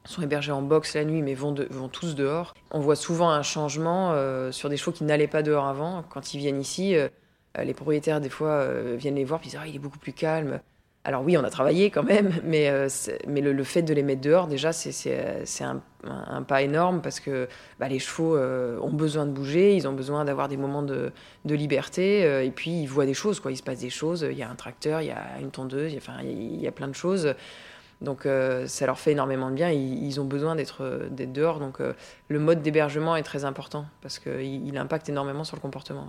sont 0.04 0.21
hébergés 0.21 0.50
en 0.50 0.62
box 0.62 0.97
la 0.97 1.04
nuit, 1.04 1.23
mais 1.23 1.35
vont, 1.35 1.54
vont 1.71 1.87
tous 1.87 2.16
dehors. 2.16 2.54
On 2.73 2.80
voit 2.80 2.97
souvent 2.97 3.30
un 3.30 3.45
changement 3.45 4.16
sur 4.50 4.68
des 4.68 4.76
chevaux 4.76 4.90
qui 4.90 5.04
n'allaient 5.04 5.28
pas 5.28 5.45
dehors 5.45 5.66
avant. 5.66 6.02
Quand 6.11 6.35
ils 6.35 6.38
viennent 6.38 6.61
ici, 6.61 6.97
les 7.57 7.73
propriétaires, 7.75 8.21
des 8.21 8.30
fois, 8.30 8.66
viennent 8.97 9.14
les 9.14 9.25
voir, 9.25 9.38
puis 9.38 9.50
disent 9.50 9.61
ah, 9.62 9.68
il 9.68 9.76
est 9.76 9.78
beaucoup 9.78 10.00
plus 10.00 10.12
calme. 10.12 10.59
Alors 11.09 11.25
oui, 11.25 11.38
on 11.38 11.43
a 11.43 11.49
travaillé 11.49 11.88
quand 11.88 12.03
même, 12.03 12.35
mais, 12.45 12.69
euh, 12.69 12.87
mais 13.27 13.41
le, 13.41 13.65
fait 13.65 13.81
de 13.81 13.95
les 13.95 14.03
mettre 14.03 14.21
dehors, 14.21 14.47
déjà, 14.47 14.75
c'est 14.75 15.15
un, 15.62 15.81
un, 16.05 16.43
pas 16.43 16.61
énorme 16.61 17.00
parce 17.00 17.19
que 17.19 17.49
bah, 17.81 17.88
les 17.88 17.99
chevaux 17.99 18.37
euh, 18.37 18.79
ont 18.83 18.93
besoin 18.93 19.25
de 19.25 19.31
bouger, 19.31 19.75
ils 19.75 19.88
ont 19.88 19.95
besoin 19.95 20.27
d'avoir 20.27 20.49
des 20.49 20.59
moments 20.59 20.83
de, 20.83 21.11
liberté, 21.47 22.27
euh, 22.27 22.45
et 22.45 22.50
puis 22.50 22.83
ils 22.83 22.87
voient 22.87 23.07
des 23.07 23.15
choses, 23.15 23.41
quoi. 23.41 23.50
il 23.50 23.57
se 23.57 23.62
passe 23.62 23.79
des 23.79 23.88
choses, 23.88 24.29
il 24.31 24.37
y 24.37 24.43
a 24.43 24.50
un 24.50 24.55
tracteur, 24.55 25.00
il 25.00 25.07
y 25.07 25.11
a 25.11 25.41
une 25.41 25.50
tondeuse, 25.50 25.95
il 25.95 25.97
y 25.97 25.99
a, 25.99 26.23
il 26.23 26.61
y 26.61 26.67
a 26.67 26.73
plein 26.73 26.88
de 26.88 26.95
choses. 26.95 27.35
Donc 28.03 28.29
ça 28.67 28.87
leur 28.87 28.99
fait 28.99 29.12
énormément 29.12 29.49
de 29.49 29.55
bien, 29.55 29.71
ils, 29.71 30.21
ont 30.21 30.27
besoin 30.27 30.57
d'être 30.57 31.09
dehors, 31.11 31.59
donc 31.59 31.79
le 32.29 32.38
mode 32.38 32.61
d'hébergement 32.61 33.17
est 33.17 33.23
très 33.23 33.47
important 33.47 33.87
parce 34.03 34.19
qu'il 34.19 34.67
il 34.67 34.77
impacte 34.77 35.09
énormément 35.09 35.43
sur 35.43 35.57
le 35.57 35.62
comportement. 35.62 36.07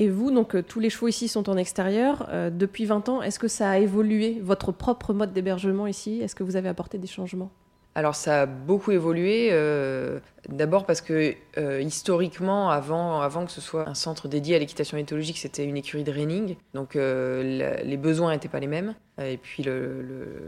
Et 0.00 0.08
vous, 0.08 0.30
donc 0.30 0.56
euh, 0.56 0.62
tous 0.62 0.80
les 0.80 0.88
chevaux 0.88 1.08
ici 1.08 1.28
sont 1.28 1.50
en 1.50 1.58
extérieur. 1.58 2.26
Euh, 2.30 2.48
depuis 2.48 2.86
20 2.86 3.10
ans, 3.10 3.22
est-ce 3.22 3.38
que 3.38 3.48
ça 3.48 3.68
a 3.68 3.78
évolué, 3.78 4.40
votre 4.42 4.72
propre 4.72 5.12
mode 5.12 5.34
d'hébergement 5.34 5.86
ici? 5.86 6.22
Est-ce 6.22 6.34
que 6.34 6.42
vous 6.42 6.56
avez 6.56 6.70
apporté 6.70 6.96
des 6.96 7.06
changements? 7.06 7.50
Alors 7.94 8.14
ça 8.14 8.42
a 8.42 8.46
beaucoup 8.46 8.92
évolué, 8.92 9.48
euh, 9.50 10.20
d'abord 10.48 10.86
parce 10.86 11.02
que 11.02 11.34
historiquement, 11.80 12.70
avant, 12.70 13.20
avant 13.20 13.44
que 13.44 13.50
ce 13.50 13.60
soit 13.60 13.88
un 13.88 13.94
centre 13.94 14.26
dédié 14.28 14.54
à 14.54 14.58
l'équitation 14.60 14.96
éthologique, 14.96 15.36
c'était 15.36 15.64
une 15.64 15.76
écurie 15.76 16.04
de 16.04 16.12
reining, 16.12 16.54
donc 16.72 16.94
les 16.94 17.98
besoins 18.00 18.32
n'étaient 18.32 18.48
pas 18.48 18.60
les 18.60 18.68
mêmes, 18.68 18.94
et 19.20 19.38
puis 19.38 19.64
le, 19.64 20.06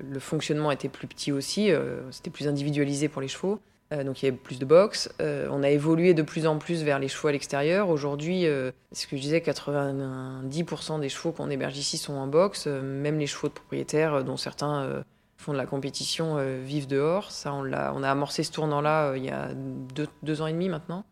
le, 0.09 0.21
fonctionnement 0.21 0.71
était 0.71 0.89
plus 0.89 1.09
petit 1.09 1.33
aussi, 1.33 1.73
c'était 2.13 2.31
plus 2.31 2.47
individualisé 2.47 3.09
pour 3.09 3.21
les 3.21 3.27
chevaux. 3.27 3.59
Euh, 3.93 4.05
donc 4.05 4.23
il 4.23 4.27
y 4.27 4.29
avait 4.29 4.37
plus 4.37 4.59
de 4.59 4.65
box. 4.65 5.13
Euh, 5.21 5.49
on 5.51 5.63
a 5.63 5.69
évolué 5.69 6.15
de 6.15 6.23
plus 6.23 6.47
en 6.47 6.59
plus 6.59 6.83
vers 6.83 6.99
les 6.99 7.09
chevaux 7.09 7.29
à 7.29 7.33
l'extérieur. 7.33 7.89
Aujourd'hui, 7.91 8.47
euh, 8.47 8.71
ce 8.93 9.07
que 9.07 9.17
je 9.17 9.23
disais, 9.23 9.41
90% 9.41 11.01
des 11.01 11.09
chevaux 11.09 11.33
qu'on 11.33 11.51
héberge 11.51 11.77
ici 11.77 11.99
sont 11.99 12.15
en 12.15 12.27
box. 12.27 12.67
même 12.67 13.19
les 13.19 13.27
chevaux 13.27 13.49
de 13.49 13.53
propriétaires, 13.53 14.25
dont 14.25 14.37
certains 14.37 15.05
font 15.37 15.53
de 15.53 15.59
la 15.59 15.67
compétition, 15.67 16.37
vivent 16.63 16.87
dehors. 16.87 17.31
Ça, 17.31 17.53
on, 17.53 17.73
a, 17.73 18.11
amorcé 18.11 18.43
ce 18.43 18.53
tournant-là 18.53 19.15
il 19.17 19.25
y 19.25 19.31
a 19.31 19.51
deux, 20.23 20.43
ans 20.43 20.47
et 20.47 20.53
demi 20.53 20.69
maintenant. 20.69 21.05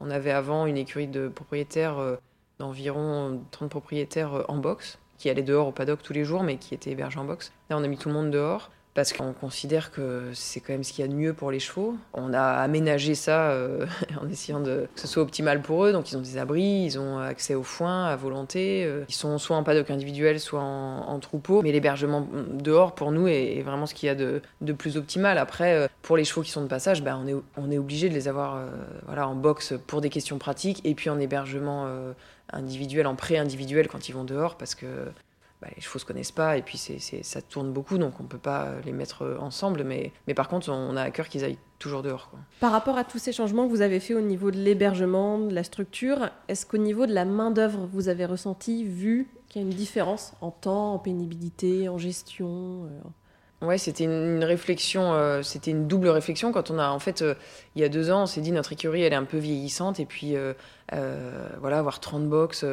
On 0.00 0.10
avait 0.10 0.30
avant 0.30 0.66
une 0.66 0.76
écurie 0.76 1.08
de 1.08 1.28
propriétaires 1.28 2.18
d'environ 2.58 3.42
30 3.50 3.70
propriétaires 3.70 4.44
en 4.48 4.56
box 4.58 4.98
qui 5.18 5.28
allaient 5.28 5.42
dehors 5.42 5.68
au 5.68 5.72
paddock 5.72 6.02
tous 6.02 6.14
les 6.14 6.24
jours, 6.24 6.42
mais 6.42 6.56
qui 6.56 6.74
étaient 6.74 6.90
hébergés 6.90 7.18
en 7.18 7.24
box. 7.24 7.52
Là, 7.68 7.76
on 7.76 7.84
a 7.84 7.88
mis 7.88 7.98
tout 7.98 8.08
le 8.08 8.14
monde 8.14 8.30
dehors 8.30 8.70
parce 8.94 9.12
qu'on 9.12 9.32
considère 9.32 9.92
que 9.92 10.30
c'est 10.34 10.60
quand 10.60 10.72
même 10.72 10.82
ce 10.82 10.92
qu'il 10.92 11.04
y 11.04 11.08
a 11.08 11.10
de 11.10 11.16
mieux 11.16 11.32
pour 11.32 11.50
les 11.52 11.60
chevaux. 11.60 11.96
On 12.12 12.32
a 12.32 12.42
aménagé 12.42 13.14
ça 13.14 13.50
euh, 13.50 13.86
en 14.20 14.28
essayant 14.28 14.60
de, 14.60 14.88
que 14.94 15.00
ce 15.00 15.06
soit 15.06 15.22
optimal 15.22 15.62
pour 15.62 15.84
eux. 15.84 15.92
Donc 15.92 16.10
ils 16.10 16.16
ont 16.16 16.20
des 16.20 16.38
abris, 16.38 16.84
ils 16.84 16.98
ont 16.98 17.18
accès 17.18 17.54
au 17.54 17.62
foin 17.62 18.06
à 18.06 18.16
volonté. 18.16 18.84
Euh, 18.84 19.04
ils 19.08 19.14
sont 19.14 19.38
soit 19.38 19.56
en 19.56 19.62
paddock 19.62 19.90
individuel, 19.90 20.40
soit 20.40 20.62
en, 20.62 21.18
troupeau. 21.20 21.62
Mais 21.62 21.70
l'hébergement 21.70 22.26
dehors, 22.52 22.94
pour 22.94 23.12
nous, 23.12 23.28
est, 23.28 23.60
vraiment 23.62 23.86
ce 23.86 23.94
qu'il 23.94 24.06
y 24.06 24.10
a 24.10 24.14
de, 24.14 24.40
plus 24.72 24.96
optimal. 24.96 25.38
Après, 25.38 25.74
euh, 25.74 25.88
pour 26.02 26.16
les 26.16 26.24
chevaux 26.24 26.42
qui 26.42 26.50
sont 26.50 26.62
de 26.62 26.68
passage, 26.68 27.02
ben, 27.02 27.20
on, 27.22 27.28
est, 27.28 27.36
on 27.56 27.70
est 27.70 27.78
obligé 27.78 28.08
de 28.08 28.14
les 28.14 28.26
avoir 28.26 28.64
voilà, 29.06 29.28
en 29.28 29.34
box 29.34 29.74
pour 29.86 30.00
des 30.00 30.08
questions 30.08 30.38
pratiques 30.38 30.80
et 30.84 30.94
puis 30.94 31.10
en 31.10 31.20
hébergement 31.20 31.86
individuel, 32.52 33.06
en 33.06 33.14
pré-individuel 33.14 33.88
quand 33.88 34.08
ils 34.08 34.12
vont 34.12 34.24
dehors 34.24 34.56
parce 34.56 34.74
que 34.74 34.86
bah, 35.60 35.68
les 35.74 35.82
chevaux 35.82 35.98
se 35.98 36.04
connaissent 36.04 36.32
pas 36.32 36.56
et 36.56 36.62
puis 36.62 36.78
c'est, 36.78 36.98
ça 37.22 37.42
tourne 37.42 37.72
beaucoup 37.72 37.98
donc 37.98 38.20
on 38.20 38.24
peut 38.24 38.38
pas 38.38 38.74
les 38.84 38.92
mettre 38.92 39.36
ensemble 39.40 39.84
mais, 39.84 40.12
mais 40.26 40.34
par 40.34 40.48
contre 40.48 40.70
on 40.70 40.96
a 40.96 41.02
à 41.02 41.10
cœur 41.10 41.28
qu'ils 41.28 41.44
aillent 41.44 41.58
toujours 41.80 42.02
dehors. 42.02 42.30
Par 42.60 42.70
rapport 42.70 42.96
à 42.96 43.04
tous 43.04 43.18
ces 43.18 43.32
changements 43.32 43.66
que 43.66 43.70
vous 43.70 43.80
avez 43.80 43.98
fait 43.98 44.14
au 44.14 44.20
niveau 44.20 44.52
de 44.52 44.58
l'hébergement, 44.58 45.38
de 45.38 45.54
la 45.54 45.64
structure, 45.64 46.30
est-ce 46.46 46.66
qu'au 46.66 46.76
niveau 46.76 47.06
de 47.06 47.12
la 47.12 47.24
main 47.24 47.50
d'œuvre 47.50 47.88
vous 47.92 48.08
avez 48.08 48.26
ressenti, 48.26 48.84
vu 48.84 49.28
qu'il 49.48 49.62
y 49.62 49.64
a 49.64 49.68
une 49.68 49.74
différence 49.74 50.34
en 50.40 50.52
temps, 50.52 50.94
en 50.94 50.98
pénibilité, 50.98 51.88
en 51.88 51.98
gestion 51.98 52.84
euh 52.84 53.66
Ouais, 53.66 53.76
c'était 53.76 54.04
une 54.04 54.42
réflexion, 54.42 55.12
euh, 55.12 55.42
c'était 55.42 55.70
une 55.70 55.86
double 55.86 56.08
réflexion 56.08 56.50
quand 56.50 56.70
on 56.70 56.78
a, 56.78 56.88
en 56.88 56.98
fait, 56.98 57.20
euh, 57.20 57.34
il 57.74 57.82
y 57.82 57.84
a 57.84 57.90
deux 57.90 58.10
ans, 58.10 58.22
on 58.22 58.26
s'est 58.26 58.40
dit 58.40 58.52
notre 58.52 58.72
écurie 58.72 59.02
elle 59.02 59.12
est 59.12 59.16
un 59.16 59.24
peu 59.24 59.36
vieillissante 59.36 60.00
et 60.00 60.06
puis 60.06 60.34
voilà, 60.90 61.78
avoir 61.78 62.00
30 62.00 62.28
box 62.28 62.64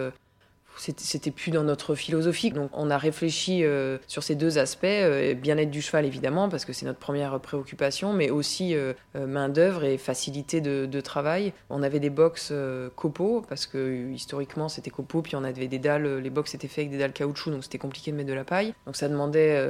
c'était 0.79 1.31
plus 1.31 1.51
dans 1.51 1.63
notre 1.63 1.95
philosophie. 1.95 2.51
Donc 2.51 2.69
on 2.73 2.89
a 2.89 2.97
réfléchi 2.97 3.63
euh, 3.63 3.97
sur 4.07 4.23
ces 4.23 4.35
deux 4.35 4.57
aspects, 4.57 4.85
euh, 4.85 5.33
bien-être 5.33 5.71
du 5.71 5.81
cheval 5.81 6.05
évidemment, 6.05 6.49
parce 6.49 6.65
que 6.65 6.73
c'est 6.73 6.85
notre 6.85 6.99
première 6.99 7.39
préoccupation, 7.39 8.13
mais 8.13 8.29
aussi 8.29 8.75
euh, 8.75 8.93
main-d'œuvre 9.15 9.83
et 9.83 9.97
facilité 9.97 10.61
de, 10.61 11.01
travail. 11.01 11.53
On 11.69 11.83
avait 11.83 11.99
des 11.99 12.09
box 12.09 12.51
copeaux, 12.95 13.43
parce 13.47 13.67
que 13.67 14.11
historiquement 14.11 14.67
c'était 14.67 14.89
copeaux, 14.89 15.21
puis 15.21 15.35
on 15.35 15.43
avait 15.43 15.67
des 15.67 15.77
dalles, 15.77 16.17
les 16.17 16.29
box 16.31 16.55
étaient 16.55 16.67
faits 16.67 16.79
avec 16.79 16.91
des 16.91 16.97
dalles 16.97 17.13
caoutchouc, 17.13 17.51
donc 17.51 17.63
c'était 17.63 17.77
compliqué 17.77 18.11
de 18.11 18.17
mettre 18.17 18.29
de 18.29 18.33
la 18.33 18.43
paille. 18.43 18.73
Donc 18.87 18.95
ça 18.95 19.07
demandait 19.07 19.63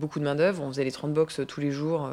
beaucoup 0.00 0.18
de 0.18 0.24
main-d'œuvre. 0.24 0.62
On 0.62 0.68
faisait 0.68 0.84
les 0.84 0.90
30 0.90 1.14
box 1.14 1.40
tous 1.46 1.60
les 1.60 1.70
jours 1.70 2.10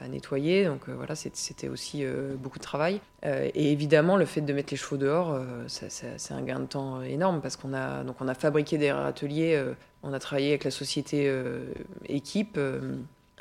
à 0.00 0.08
nettoyer. 0.08 0.64
Donc 0.64 0.88
euh, 0.88 0.94
voilà, 0.94 1.14
c'était 1.14 1.68
aussi 1.68 2.04
euh, 2.04 2.34
beaucoup 2.36 2.58
de 2.58 2.62
travail. 2.62 3.00
Euh, 3.24 3.48
et 3.54 3.72
évidemment, 3.72 4.16
le 4.16 4.24
fait 4.24 4.40
de 4.40 4.52
mettre 4.52 4.72
les 4.72 4.76
chevaux 4.76 4.96
dehors, 4.96 5.38
c'est 5.68 6.32
un 6.32 6.42
gain 6.42 6.60
de 6.60 6.66
temps 6.66 7.02
énorme 7.02 7.40
parce 7.40 7.56
qu'on 7.56 7.74
a, 7.74 8.02
donc 8.02 8.16
on 8.20 8.28
a 8.28 8.34
fabriqué 8.34 8.78
des 8.78 8.92
râteliers, 8.92 9.62
on 10.02 10.12
a 10.12 10.18
travaillé 10.18 10.50
avec 10.50 10.64
la 10.64 10.70
société 10.70 11.32
Équipe 12.06 12.58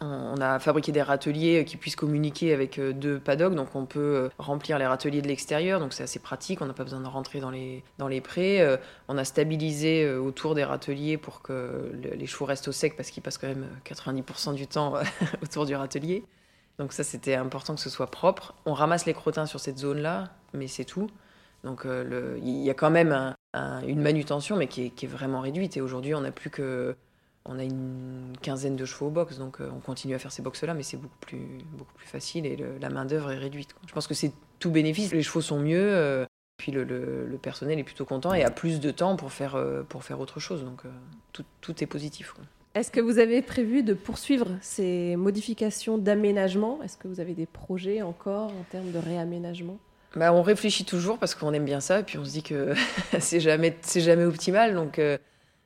on 0.02 0.40
a 0.40 0.60
fabriqué 0.60 0.92
des 0.92 1.02
râteliers 1.02 1.66
qui 1.66 1.78
puissent 1.78 1.96
communiquer 1.96 2.54
avec 2.54 2.80
euh, 2.80 2.94
deux 2.94 3.20
paddocks, 3.20 3.56
donc 3.56 3.76
on 3.76 3.86
peut 3.86 4.00
euh, 4.00 4.30
remplir 4.38 4.80
les 4.80 4.86
râteliers 4.86 5.22
de 5.22 5.28
l'extérieur, 5.28 5.80
donc 5.80 5.94
c'est 5.94 6.04
assez 6.04 6.20
pratique, 6.20 6.62
on 6.62 6.66
n'a 6.66 6.74
pas 6.74 6.84
besoin 6.84 7.02
de 7.02 7.08
rentrer 7.08 7.40
dans 7.40 7.52
les, 7.52 7.84
dans 7.98 8.08
les 8.08 8.22
prés. 8.22 8.62
Euh, 8.62 8.78
on 9.08 9.18
a 9.18 9.26
stabilisé 9.26 10.10
autour 10.10 10.56
des 10.56 10.64
râteliers 10.64 11.18
pour 11.18 11.42
que 11.42 11.92
les 12.02 12.26
chevaux 12.28 12.46
restent 12.46 12.68
au 12.68 12.72
sec 12.72 12.96
parce 12.96 13.10
qu'ils 13.10 13.24
passent 13.24 13.38
quand 13.38 13.48
même 13.48 13.68
90% 13.86 14.54
du 14.54 14.68
temps 14.68 14.94
autour 15.44 15.66
du 15.66 15.76
râtelier. 15.76 16.24
Donc 16.78 16.94
ça 16.94 17.04
c'était 17.04 17.36
important 17.36 17.76
que 17.76 17.82
ce 17.82 17.90
soit 17.90 18.10
propre. 18.10 18.54
On 18.66 18.74
ramasse 18.74 19.06
les 19.06 19.14
crottins 19.14 19.46
sur 19.46 19.60
cette 19.60 19.78
zone-là, 19.78 20.30
mais 20.54 20.68
c'est 20.68 20.86
tout. 20.86 21.10
Donc 21.64 21.86
il 21.86 22.64
y 22.64 22.70
a 22.70 22.74
quand 22.74 22.90
même 22.90 23.36
une 23.86 24.02
manutention, 24.02 24.56
mais 24.56 24.68
qui 24.68 24.86
est 24.86 25.08
vraiment 25.08 25.42
réduite. 25.42 25.76
Et 25.76 25.82
aujourd'hui 25.82 26.16
on 26.16 26.22
n'a 26.22 26.32
plus 26.32 26.50
que 26.50 26.96
on 27.50 27.58
a 27.58 27.64
une 27.64 28.34
quinzaine 28.42 28.76
de 28.76 28.86
chevaux 28.86 29.08
au 29.08 29.10
box, 29.10 29.38
donc 29.38 29.60
euh, 29.60 29.70
on 29.76 29.80
continue 29.80 30.14
à 30.14 30.20
faire 30.20 30.32
ces 30.32 30.44
box-là, 30.44 30.76
mais 30.76 30.84
c'est 30.84 30.98
beaucoup 30.98 31.18
plus, 31.20 31.40
beaucoup 31.74 31.94
plus 31.94 32.08
facile 32.08 32.46
et 32.46 32.58
la 32.80 32.90
main-d'œuvre 32.90 33.32
est 33.32 33.38
réduite. 33.38 33.76
Je 33.88 33.94
pense 33.94 34.08
que 34.08 34.14
c'est 34.14 34.32
tout 34.60 34.70
bénéfice. 34.70 35.12
Les 35.12 35.24
chevaux 35.24 35.42
sont 35.42 35.60
mieux, 35.60 35.82
euh, 35.82 36.26
puis 36.58 36.72
le, 36.72 37.40
personnel 37.42 37.80
est 37.80 37.84
plutôt 37.84 38.06
content 38.06 38.34
et 38.34 38.44
a 38.44 38.52
plus 38.52 38.80
de 38.80 38.92
temps 38.92 39.16
pour 39.16 39.32
faire, 39.32 39.56
euh, 39.56 39.82
pour 39.82 40.04
faire 40.04 40.20
autre 40.20 40.40
chose. 40.40 40.64
Donc 40.64 40.84
tout, 41.34 41.84
est 41.84 41.88
positif. 41.88 42.36
Est-ce 42.76 42.92
que 42.92 43.02
vous 43.02 43.18
avez 43.18 43.42
prévu 43.42 43.82
de 43.82 43.96
poursuivre 43.96 44.48
ces 44.62 45.16
modifications 45.16 45.98
d'aménagement? 45.98 46.80
Est-ce 46.84 46.98
que 46.98 47.08
vous 47.08 47.20
avez 47.20 47.34
des 47.34 47.48
projets 47.48 48.04
encore 48.04 48.52
en 48.52 48.64
termes 48.70 48.92
de 48.92 49.00
réaménagement? 49.00 49.80
Bah, 50.16 50.34
on 50.34 50.44
réfléchit 50.44 50.86
toujours 50.86 51.18
parce 51.18 51.34
qu'on 51.34 51.54
aime 51.54 51.66
bien 51.66 51.80
ça 51.80 52.00
et 52.00 52.04
puis 52.04 52.20
on 52.20 52.26
se 52.26 52.32
dit 52.32 52.44
que 52.44 52.74
c'est 53.20 53.40
jamais, 53.40 53.76
jamais 53.96 54.26
optimal. 54.26 54.76
Donc 54.76 55.00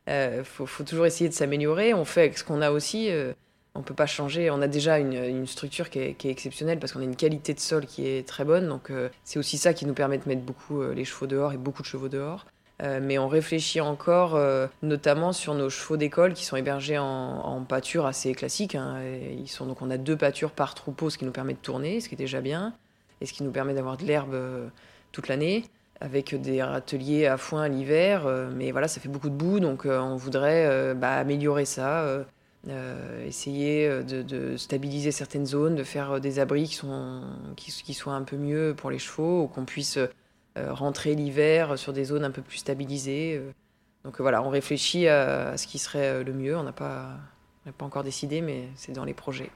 il 0.08 0.12
euh, 0.12 0.44
faut, 0.44 0.84
toujours 0.84 1.06
essayer 1.06 1.30
de 1.30 1.34
s'améliorer. 1.34 1.94
On 1.94 2.06
fait 2.06 2.22
avec 2.22 2.38
ce 2.38 2.44
qu'on 2.44 2.62
a 2.62 2.72
aussi. 2.72 3.10
Euh, 3.10 3.34
on 3.76 3.82
peut 3.82 3.94
pas 3.94 4.06
changer. 4.06 4.52
On 4.52 4.62
a 4.62 4.68
déjà 4.68 5.00
une, 5.00 5.48
structure 5.48 5.90
qui 5.90 6.00
est, 6.00 6.26
exceptionnelle 6.26 6.80
parce 6.80 6.92
qu'on 6.92 7.00
a 7.00 7.06
une 7.06 7.16
qualité 7.16 7.54
de 7.54 7.60
sol 7.60 7.86
qui 7.86 8.08
est 8.08 8.28
très 8.28 8.44
bonne. 8.44 8.68
Donc 8.68 8.92
euh, 8.92 9.10
c'est 9.24 9.40
aussi 9.40 9.58
ça 9.58 9.74
qui 9.74 9.86
nous 9.86 9.94
permet 9.94 10.18
de 10.18 10.28
mettre 10.28 10.42
beaucoup 10.42 10.84
les 10.84 11.06
chevaux 11.06 11.28
dehors 11.28 11.54
et 11.54 11.58
beaucoup 11.58 11.82
de 11.82 11.88
chevaux 11.88 12.10
dehors. 12.10 12.46
mais 12.82 13.18
on 13.18 13.28
réfléchit 13.28 13.82
encore 13.82 14.38
notamment 14.82 15.32
sur 15.32 15.56
nos 15.56 15.70
chevaux 15.70 15.98
d'école 15.98 16.34
qui 16.34 16.44
sont 16.44 16.58
hébergés 16.58 16.98
en, 17.00 17.64
pâture 17.68 18.06
assez 18.06 18.34
classique. 18.34 18.76
Hein. 18.76 19.00
Ils 19.40 19.48
sont, 19.48 19.66
donc 19.66 19.82
on 19.82 19.90
a 19.90 19.98
deux 19.98 20.18
pâtures 20.18 20.52
par 20.52 20.76
troupeau, 20.76 21.10
ce 21.10 21.18
qui 21.18 21.26
nous 21.26 21.32
permet 21.32 21.54
de 21.54 21.60
tourner, 21.60 22.02
ce 22.02 22.10
qui 22.10 22.16
est 22.16 22.18
déjà 22.18 22.42
bien, 22.42 22.74
et 23.22 23.26
ce 23.26 23.34
qui 23.34 23.44
nous 23.44 23.52
permet 23.52 23.74
d'avoir 23.74 23.98
de 23.98 24.04
l'herbe 24.04 24.38
toute 25.12 25.30
l'année 25.30 25.64
avec 26.04 26.36
des 26.36 26.60
ateliers 26.60 27.28
à 27.28 27.38
foin 27.38 27.70
l'hiver. 27.70 28.28
Euh, 28.28 28.52
mais 28.54 28.72
voilà, 28.72 28.88
ça 28.88 29.00
fait 29.00 29.10
beaucoup 29.10 29.30
de 29.30 29.36
boue, 29.36 29.62
donc 29.62 29.86
euh, 29.86 30.00
on 30.00 30.18
voudrait 30.18 30.68
euh, 30.68 30.94
bah, 30.94 31.16
améliorer 31.16 31.66
ça, 31.66 32.26
essayer 33.26 34.04
de, 34.04 34.58
stabiliser 34.58 35.12
certaines 35.12 35.46
zones, 35.46 35.76
de 35.76 35.84
faire 35.84 36.20
des 36.20 36.40
abris 36.40 36.66
qui, 36.66 36.76
sont, 36.76 37.24
qui, 37.56 37.94
soient 37.94 38.14
un 38.14 38.24
peu 38.24 38.38
mieux 38.38 38.74
pour 38.76 38.92
les 38.92 39.00
chevaux, 39.00 39.44
ou 39.44 39.48
qu'on 39.48 39.66
puisse 39.66 39.98
rentrer 40.56 41.16
l'hiver 41.16 41.78
sur 41.78 41.94
des 41.94 42.06
zones 42.06 42.24
un 42.24 42.32
peu 42.32 42.42
plus 42.42 42.60
stabilisées. 42.60 43.42
Donc 44.06 44.22
voilà, 44.22 44.42
on 44.44 44.50
réfléchit 44.50 45.08
à, 45.10 45.58
ce 45.58 45.68
qui 45.68 45.78
serait 45.78 46.24
le 46.24 46.32
mieux. 46.32 46.56
On 46.56 46.64
n'a 46.64 46.72
pas, 46.72 47.18
pas 47.78 47.86
encore 47.86 48.04
décidé, 48.04 48.40
mais 48.40 48.70
c'est 48.76 48.94
dans 48.94 49.04
les 49.04 49.14
projets. 49.14 49.52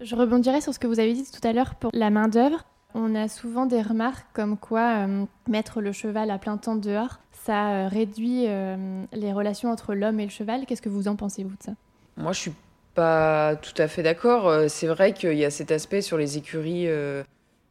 Je 0.00 0.16
rebondirai 0.16 0.62
sur 0.62 0.72
ce 0.72 0.78
que 0.78 0.86
vous 0.86 1.00
avez 1.00 1.12
dit 1.12 1.24
tout 1.30 1.46
à 1.46 1.52
l'heure 1.52 1.74
pour 1.74 1.90
la 1.92 2.08
main-d'œuvre. 2.08 2.64
On 2.94 3.14
a 3.14 3.28
souvent 3.28 3.66
des 3.66 3.80
remarques 3.80 4.26
comme 4.34 4.58
quoi 4.58 5.06
euh, 5.06 5.24
mettre 5.48 5.80
le 5.80 5.92
cheval 5.92 6.30
à 6.30 6.38
plein 6.38 6.58
temps 6.58 6.76
dehors, 6.76 7.20
ça 7.44 7.70
euh, 7.70 7.88
réduit 7.88 8.44
euh, 8.46 9.04
les 9.12 9.32
relations 9.32 9.70
entre 9.70 9.94
l'homme 9.94 10.20
et 10.20 10.24
le 10.24 10.30
cheval. 10.30 10.66
Qu'est-ce 10.66 10.82
que 10.82 10.90
vous 10.90 11.08
en 11.08 11.16
pensez, 11.16 11.42
vous, 11.42 11.56
de 11.56 11.62
ça? 11.62 11.72
Moi, 12.16 12.32
je 12.32 12.40
suis 12.40 12.52
pas 12.94 13.56
tout 13.56 13.80
à 13.80 13.88
fait 13.88 14.02
d'accord. 14.02 14.68
C'est 14.68 14.86
vrai 14.86 15.14
qu'il 15.14 15.32
y 15.34 15.44
a 15.46 15.50
cet 15.50 15.70
aspect 15.70 16.02
sur 16.02 16.18
les 16.18 16.36
écuries, 16.36 16.86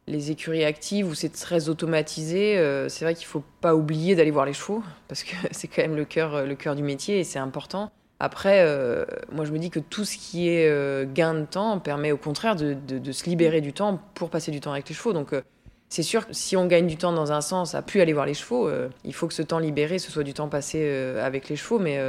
les 0.08 0.30
écuries 0.32 0.64
actives 0.64 1.06
où 1.06 1.14
c'est 1.14 1.28
très 1.28 1.68
automatisé. 1.68 2.56
c'est 2.88 3.04
vrai 3.04 3.14
qu'il 3.14 3.26
faut 3.26 3.44
pas 3.60 3.76
oublier 3.76 4.16
d'aller 4.16 4.32
voir 4.32 4.46
les 4.46 4.52
chevaux 4.52 4.82
parce 5.06 5.22
que 5.22 5.36
c'est 5.52 5.68
quand 5.68 5.82
même 5.82 5.94
le 5.94 6.04
cœur, 6.04 6.44
le 6.44 6.54
cœur 6.56 6.74
du 6.74 6.82
métier 6.82 7.20
et 7.20 7.24
c'est 7.24 7.38
important. 7.38 7.92
Après, 8.24 8.62
euh, 8.64 9.04
moi, 9.32 9.44
je 9.44 9.50
me 9.50 9.58
dis 9.58 9.68
que 9.68 9.80
tout 9.80 10.04
ce 10.04 10.16
qui 10.16 10.48
est 10.48 10.68
euh, 10.68 11.04
gain 11.12 11.34
de 11.34 11.44
temps 11.44 11.80
permet 11.80 12.12
au 12.12 12.16
contraire 12.16 12.54
de, 12.54 12.76
se 13.10 13.24
libérer 13.24 13.60
du 13.60 13.72
temps 13.72 13.98
pour 14.14 14.30
passer 14.30 14.52
du 14.52 14.60
temps 14.60 14.70
avec 14.70 14.88
les 14.88 14.94
chevaux. 14.94 15.12
Donc, 15.12 15.32
euh, 15.32 15.42
c'est 15.88 16.04
sûr 16.04 16.28
que 16.28 16.32
si 16.32 16.56
on 16.56 16.66
gagne 16.66 16.86
du 16.86 16.96
temps 16.96 17.12
dans 17.12 17.32
un 17.32 17.40
sens 17.40 17.74
à 17.74 17.82
plus 17.82 18.00
aller 18.00 18.12
voir 18.12 18.24
les 18.24 18.34
chevaux, 18.34 18.70
il 19.04 19.12
faut 19.12 19.26
que 19.26 19.34
ce 19.34 19.42
temps 19.42 19.58
libéré, 19.58 19.98
ce 19.98 20.12
soit 20.12 20.22
du 20.22 20.34
temps 20.34 20.48
passé 20.48 20.88
avec 21.20 21.48
les 21.48 21.56
chevaux, 21.56 21.78
mais, 21.78 22.00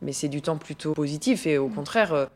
mais 0.00 0.12
c'est 0.12 0.28
du 0.28 0.42
temps 0.42 0.58
plutôt 0.58 0.92
positif. 0.92 1.44
Et 1.48 1.58
au 1.58 1.66
contraire, 1.66 2.28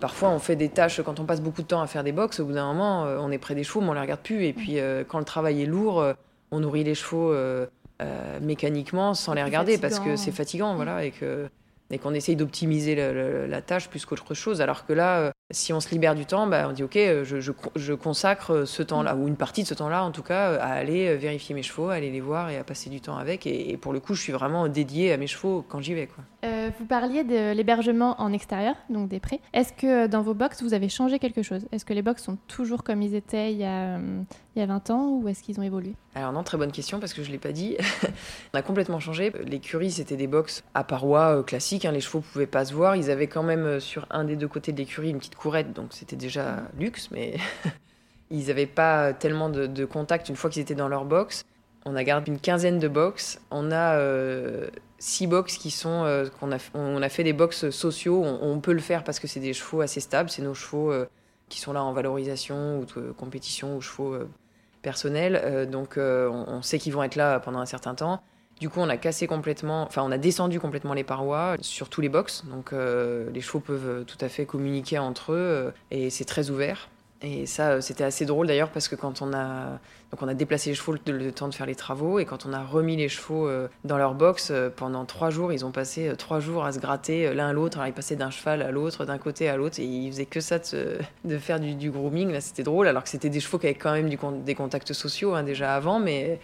parfois, 0.00 0.30
on 0.30 0.40
fait 0.40 0.56
des 0.56 0.68
tâches, 0.68 1.00
quand 1.02 1.20
on 1.20 1.26
passe 1.26 1.40
beaucoup 1.40 1.62
de 1.62 1.68
temps 1.68 1.80
à 1.80 1.86
faire 1.86 2.02
des 2.02 2.10
box, 2.10 2.40
au 2.40 2.46
bout 2.46 2.54
d'un 2.54 2.66
moment, 2.72 3.02
on 3.02 3.30
est 3.30 3.38
près 3.38 3.54
des 3.54 3.62
chevaux, 3.62 3.82
mais 3.82 3.90
on 3.90 3.92
les 3.92 4.00
regarde 4.00 4.20
plus. 4.20 4.46
Et 4.46 4.52
puis, 4.52 4.78
quand 5.06 5.20
le 5.20 5.24
travail 5.24 5.62
est 5.62 5.66
lourd, 5.66 6.04
on 6.50 6.58
nourrit 6.58 6.82
les 6.82 6.96
chevaux 6.96 7.32
mécaniquement 8.40 9.14
sans 9.14 9.34
les 9.34 9.44
regarder 9.44 9.78
parce 9.78 10.00
que 10.00 10.16
c'est 10.16 10.32
fatigant, 10.32 10.74
voilà, 10.74 11.04
et 11.04 11.12
que 11.12 11.48
et 11.90 11.98
qu'on 11.98 12.14
essaye 12.14 12.36
d'optimiser 12.36 12.94
la, 12.94 13.62
tâche 13.62 13.88
plus 13.88 14.04
qu'autre 14.04 14.34
chose. 14.34 14.60
Alors 14.60 14.86
que 14.86 14.92
là, 14.92 15.20
euh, 15.20 15.30
si 15.50 15.72
on 15.72 15.80
se 15.80 15.88
libère 15.90 16.14
du 16.14 16.26
temps, 16.26 16.46
bah, 16.46 16.66
on 16.68 16.72
dit 16.72 16.82
ok, 16.82 16.96
euh, 16.96 17.24
je, 17.24 17.94
consacre 17.94 18.66
ce 18.66 18.82
temps-là, 18.82 19.16
ou 19.16 19.28
une 19.28 19.36
partie 19.36 19.62
de 19.62 19.68
ce 19.68 19.72
temps-là 19.72 20.04
en 20.04 20.10
tout 20.10 20.22
cas, 20.22 20.50
euh, 20.50 20.58
à 20.60 20.72
aller 20.72 21.16
vérifier 21.16 21.54
mes 21.54 21.62
chevaux, 21.62 21.88
à 21.88 21.94
aller 21.94 22.10
les 22.10 22.20
voir 22.20 22.50
et 22.50 22.58
à 22.58 22.64
passer 22.64 22.90
du 22.90 23.00
temps 23.00 23.16
avec. 23.16 23.46
Et, 23.46 23.78
pour 23.78 23.94
le 23.94 24.00
coup, 24.00 24.14
je 24.14 24.20
suis 24.20 24.32
vraiment 24.32 24.68
dédiée 24.68 25.10
à 25.12 25.16
mes 25.16 25.26
chevaux 25.26 25.64
quand 25.66 25.80
j'y 25.80 25.94
vais. 25.94 26.06
Quoi. 26.06 26.22
vous 26.78 26.84
parliez 26.84 27.24
de 27.24 27.52
l'hébergement 27.52 28.20
en 28.20 28.32
extérieur, 28.32 28.74
donc 28.90 29.08
des 29.08 29.20
prés. 29.20 29.40
Est-ce 29.54 29.72
que 29.72 30.06
dans 30.06 30.20
vos 30.20 30.34
box, 30.34 30.62
vous 30.62 30.74
avez 30.74 30.90
changé 30.90 31.18
quelque 31.18 31.42
chose? 31.42 31.66
Est-ce 31.72 31.86
que 31.86 31.94
les 31.94 32.02
box 32.02 32.22
sont 32.22 32.36
toujours 32.46 32.84
comme 32.84 33.00
ils 33.00 33.14
étaient 33.14 33.52
il 33.52 33.58
y 33.58 33.64
a, 33.64 33.98
il 34.54 34.60
y 34.60 34.62
a 34.62 34.66
20 34.66 34.90
ans 34.90 35.08
ou 35.12 35.28
est-ce 35.28 35.42
qu'ils 35.42 35.58
ont 35.60 35.62
évolué? 35.62 35.94
Alors 36.14 36.32
non, 36.32 36.42
très 36.42 36.58
bonne 36.58 36.72
question 36.72 37.00
parce 37.00 37.14
que 37.14 37.22
je 37.22 37.28
ne 37.28 37.32
l'ai 37.32 37.38
pas 37.38 37.52
dit. 37.52 37.76
on 38.54 38.58
a 38.58 38.62
complètement 38.62 39.00
changé. 39.00 39.32
L'écurie, 39.46 39.92
c'était 39.92 40.16
des 40.16 40.26
box 40.26 40.62
à 40.74 40.84
parois 40.84 41.42
classiques. 41.44 41.84
Hein. 41.86 41.92
Les 41.92 42.00
chevaux 42.00 42.18
ne 42.18 42.24
pouvaient 42.24 42.46
pas 42.46 42.66
se 42.66 42.74
voir. 42.74 42.96
Ils 42.96 43.10
avaient 43.10 43.28
quand 43.28 43.44
même 43.44 43.80
sur 43.80 44.06
un 44.10 44.24
des 44.24 44.36
deux 44.36 44.48
côtés 44.48 44.72
de 44.72 44.78
l'écurie 44.78 45.10
une 45.10 45.18
petite 45.18 45.36
courette, 45.38 45.72
donc 45.72 45.92
c'était 45.92 46.16
déjà 46.16 46.62
luxe, 46.78 47.10
mais 47.10 47.36
ils 48.30 48.48
n'avaient 48.48 48.66
pas 48.66 49.12
tellement 49.12 49.48
de, 49.48 49.84
contact 49.84 50.28
une 50.28 50.36
fois 50.36 50.50
qu'ils 50.50 50.62
étaient 50.62 50.74
dans 50.74 50.88
leur 50.88 51.04
box. 51.04 51.44
On 51.84 51.96
a 51.96 52.04
gardé 52.04 52.30
une 52.30 52.40
quinzaine 52.40 52.78
de 52.78 52.88
box. 52.88 53.40
On 53.50 53.70
a 53.70 53.94
euh, 53.94 54.68
six 54.98 55.26
box 55.26 55.56
qui 55.56 55.70
sont 55.70 56.04
euh, 56.04 56.26
qu'on 56.40 56.52
a 56.52 56.58
on 56.74 57.00
a 57.00 57.08
fait 57.08 57.24
des 57.24 57.32
box 57.32 57.70
sociaux. 57.70 58.22
On, 58.24 58.60
peut 58.60 58.72
le 58.72 58.80
faire 58.80 59.04
parce 59.04 59.20
que 59.20 59.26
c'est 59.26 59.40
des 59.40 59.54
chevaux 59.54 59.80
assez 59.80 60.00
stables. 60.00 60.28
C'est 60.28 60.42
nos 60.42 60.54
chevaux 60.54 60.90
euh, 60.90 61.08
qui 61.48 61.60
sont 61.60 61.72
là 61.72 61.82
en 61.82 61.92
valorisation 61.92 62.80
ou 62.80 62.84
de 62.84 63.12
compétition 63.12 63.76
ou 63.76 63.80
chevaux 63.80 64.18
personnels. 64.82 65.70
donc 65.70 65.94
on, 65.96 66.60
sait 66.62 66.78
qu'ils 66.78 66.92
vont 66.92 67.02
être 67.02 67.16
là 67.16 67.40
pendant 67.40 67.60
un 67.60 67.66
certain 67.66 67.94
temps. 67.94 68.20
Du 68.60 68.68
coup, 68.68 68.80
on 68.80 68.88
a 68.88 68.96
cassé 68.96 69.26
complètement, 69.26 69.82
enfin, 69.82 70.02
on 70.04 70.10
a 70.10 70.18
descendu 70.18 70.60
complètement 70.60 70.94
les 70.94 71.04
parois 71.04 71.56
sur 71.60 71.88
tous 71.88 72.00
les 72.00 72.08
box. 72.08 72.44
Donc, 72.46 72.72
les 72.72 73.40
chevaux 73.40 73.60
peuvent 73.60 74.04
tout 74.04 74.18
à 74.20 74.28
fait 74.28 74.46
communiquer 74.46 74.98
entre 74.98 75.32
eux 75.32 75.72
et 75.90 76.10
c'est 76.10 76.24
très 76.24 76.50
ouvert. 76.50 76.88
Et 77.20 77.46
ça, 77.46 77.70
euh, 77.70 77.80
c'était 77.80 78.04
assez 78.04 78.26
drôle 78.26 78.46
d'ailleurs 78.46 78.70
parce 78.70 78.86
que 78.86 78.94
quand 78.94 79.22
on 79.22 79.32
a, 79.32 79.80
donc 80.12 80.22
on 80.22 80.28
a 80.28 80.34
déplacé 80.34 80.70
les 80.70 80.76
chevaux 80.76 80.94
le, 81.06 81.32
temps 81.32 81.48
de 81.48 81.54
faire 81.54 81.66
les 81.66 81.74
travaux 81.74 82.20
et 82.20 82.24
quand 82.24 82.46
on 82.46 82.52
a 82.52 82.62
remis 82.62 82.96
les 82.96 83.08
chevaux 83.08 83.48
euh, 83.48 83.66
dans 83.84 83.98
leur 83.98 84.14
box 84.14 84.50
euh, 84.50 84.70
pendant 84.74 85.04
trois 85.04 85.30
jours, 85.30 85.52
ils 85.52 85.64
ont 85.64 85.72
passé 85.72 86.12
trois 86.16 86.38
jours 86.38 86.64
à 86.64 86.72
se 86.72 86.78
gratter 86.78 87.34
l'un 87.34 87.52
l'autre. 87.52 87.80
ils 87.84 87.92
passaient 87.92 88.14
d'un 88.14 88.30
cheval 88.30 88.62
à 88.62 88.70
l'autre, 88.70 89.04
d'un 89.04 89.18
côté 89.18 89.48
à 89.48 89.56
l'autre 89.56 89.80
et 89.80 89.84
ils 89.84 90.12
faisaient 90.12 90.26
que 90.26 90.40
ça 90.40 90.60
de, 91.24 91.38
faire 91.38 91.58
du, 91.58 91.90
grooming. 91.90 92.30
Là, 92.30 92.40
c'était 92.40 92.62
drôle 92.62 92.86
alors 92.86 93.02
que 93.02 93.08
c'était 93.08 93.30
des 93.30 93.40
chevaux 93.40 93.58
qui 93.58 93.66
avaient 93.66 93.74
quand 93.74 93.92
même 93.92 94.08
des 94.44 94.54
contacts 94.54 94.92
sociaux 94.92 95.34
hein, 95.34 95.42
déjà 95.42 95.74
avant, 95.74 95.98
mais 95.98 96.38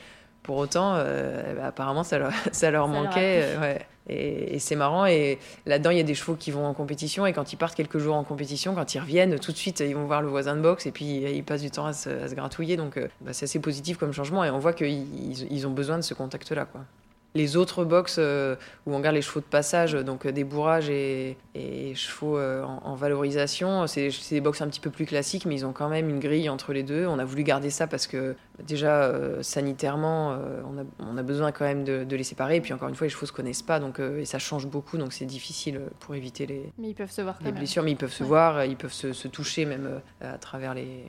pour 0.45 0.59
autant, 0.59 0.95
bah, 0.95 1.67
apparemment, 1.67 2.05
ça 2.05 2.19
leur, 2.19 2.33
ça 2.53 2.71
leur 2.71 2.87
manquait. 2.87 3.57
ouais. 3.61 3.87
Et, 4.09 4.59
c'est 4.59 4.77
marrant. 4.77 5.07
Et 5.07 5.39
là-dedans, 5.67 5.91
il 5.91 5.97
y 5.97 6.01
a 6.01 6.05
des 6.05 6.15
chevaux 6.15 6.35
qui 6.35 6.51
vont 6.51 6.67
en 6.67 6.75
compétition. 6.75 7.27
Et 7.27 7.33
quand 7.33 7.53
ils 7.53 7.57
partent 7.57 7.75
quelques 7.75 7.99
jours 7.99 8.15
en 8.17 8.25
compétition, 8.25 8.75
quand 8.75 8.95
ils 8.95 9.01
reviennent, 9.01 9.39
tout 9.39 9.53
de 9.53 9.57
suite, 9.57 9.81
ils 9.81 9.95
vont 9.95 10.07
voir 10.07 10.23
le 10.23 10.29
voisin 10.29 10.57
de 10.57 10.61
boxe. 10.61 10.87
Et 10.87 10.93
puis, 10.93 11.05
ils 11.05 11.45
passent 11.45 11.63
du 11.63 11.71
temps 11.71 11.87
à 11.87 11.93
se, 11.93 12.35
gratouiller. 12.35 12.77
Donc, 12.77 12.97
euh, 12.97 13.09
bah, 13.21 13.33
c'est 13.33 13.45
assez 13.45 13.61
positif 13.61 13.99
comme 13.99 14.13
changement. 14.13 14.45
Et 14.45 14.51
on 14.51 14.59
voit 14.59 14.73
qu'ils 14.73 15.51
ils 15.51 15.67
ont 15.67 15.71
besoin 15.71 15.97
de 15.97 16.03
ce 16.03 16.15
contact-là. 16.15 16.67
quoi 16.67 16.83
les 17.35 17.57
autres 17.57 17.85
box 17.85 18.17
euh, 18.19 18.55
où 18.87 18.95
on 18.95 19.01
garde 19.01 19.17
les 19.17 19.23
chevaux 19.23 19.41
de 19.41 19.45
passage, 19.45 19.93
donc 19.93 20.25
euh, 20.25 20.33
des 20.33 20.45
bourrages 20.45 20.89
et, 20.89 21.37
chevaux 21.97 22.39
euh, 22.39 22.63
en, 22.63 22.95
valorisation, 22.95 23.87
c'est 23.87 24.11
des 24.31 24.41
box 24.41 24.61
un 24.61 24.69
petit 24.69 24.81
peu 24.81 24.91
plus 24.91 25.05
classiques, 25.05 25.45
mais 25.45 25.57
ils 25.57 25.67
ont 25.67 25.73
quand 25.73 25.89
même 25.89 26.09
une 26.09 26.21
grille 26.21 26.49
entre 26.49 26.73
les 26.73 26.83
deux. 26.83 27.07
On 27.07 27.19
a 27.19 27.25
voulu 27.25 27.43
garder 27.43 27.71
ça 27.71 27.87
parce 27.87 28.07
que 28.07 28.37
déjà 28.63 29.13
sanitairement, 29.43 30.39
on 31.01 31.17
a, 31.17 31.23
besoin 31.23 31.53
quand 31.53 31.65
même 31.65 31.85
de, 31.85 32.17
les 32.17 32.25
séparer. 32.25 32.57
Et 32.57 32.61
puis 32.61 32.73
encore 32.73 32.89
une 32.89 32.95
fois, 32.95 33.07
les 33.07 33.13
chevaux 33.13 33.27
se 33.27 33.33
connaissent 33.33 33.63
pas, 33.63 33.81
donc 33.81 34.01
et 34.01 34.25
ça 34.25 34.39
change 34.39 34.67
beaucoup, 34.67 34.97
donc 34.99 35.13
c'est 35.13 35.25
difficile 35.25 35.81
pour 36.01 36.15
éviter 36.15 36.47
les, 36.47 36.73
mais 36.79 36.91
ils 36.91 36.95
peuvent 36.95 37.11
se 37.11 37.23
voir 37.23 37.39
les 37.45 37.53
blessures. 37.53 37.83
Mais 37.83 37.93
ils 37.93 37.97
peuvent 37.97 38.13
se 38.13 38.25
voir, 38.25 38.65
ils 38.65 38.77
peuvent 38.77 38.93
se 38.93 39.29
toucher 39.29 39.65
même 39.65 40.01
à 40.21 40.39
travers 40.39 40.75
les 40.75 41.05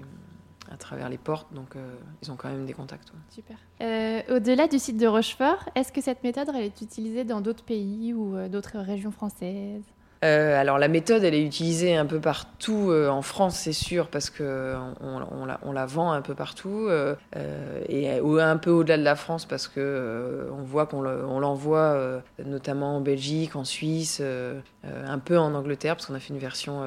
à 0.72 0.78
travers 0.78 1.10
les 1.10 1.18
portes, 1.18 1.48
donc 1.54 1.76
euh, 1.76 1.96
ils 2.22 2.32
ont 2.32 2.36
quand 2.36 2.50
même 2.50 2.66
des 2.66 2.74
contacts. 2.74 3.12
Super. 3.30 3.58
Euh, 3.82 4.22
au-delà 4.30 4.68
du 4.68 4.80
site 4.80 4.98
de 4.98 5.08
Rochefort, 5.08 5.70
est-ce 5.76 5.92
que 5.92 6.02
cette 6.02 6.24
méthode 6.24 6.50
elle 6.54 6.64
est 6.64 6.82
utilisée 6.82 7.24
dans 7.24 7.42
d'autres 7.42 7.64
pays 7.64 8.14
ou 8.14 8.36
euh, 8.36 8.48
d'autres 8.48 8.80
régions 8.80 9.12
françaises? 9.12 9.84
Alors 10.22 10.80
la 10.80 10.88
méthode, 10.88 11.24
elle 11.24 11.36
est 11.36 11.46
utilisée 11.46 11.96
un 11.96 12.08
peu 12.08 12.20
partout 12.20 12.92
en 12.92 13.22
France, 13.22 13.58
c'est 13.58 13.74
sûr, 13.74 14.08
parce 14.08 14.32
que 14.32 14.76
on, 15.00 15.46
la, 15.46 15.60
on, 15.62 15.72
la, 15.72 15.86
vend 15.86 16.14
un 16.14 16.24
peu 16.24 16.34
partout 16.34 16.90
et 17.88 18.10
un 18.10 18.58
peu 18.58 18.72
au-delà 18.72 18.98
de 18.98 19.04
la 19.04 19.16
France, 19.16 19.46
parce 19.46 19.68
que 19.68 20.50
on 20.52 20.64
voit 20.64 20.88
qu'on 20.88 21.04
l'envoie 21.04 22.24
notamment 22.44 22.98
en 22.98 23.02
Belgique, 23.02 23.56
en 23.56 23.66
Suisse, 23.66 24.20
un 24.84 25.20
peu 25.20 25.38
en 25.38 25.54
Angleterre, 25.54 25.96
parce 25.96 26.08
qu'on 26.08 26.16
a 26.16 26.20
fait 26.20 26.34
une 26.34 26.40
version, 26.40 26.82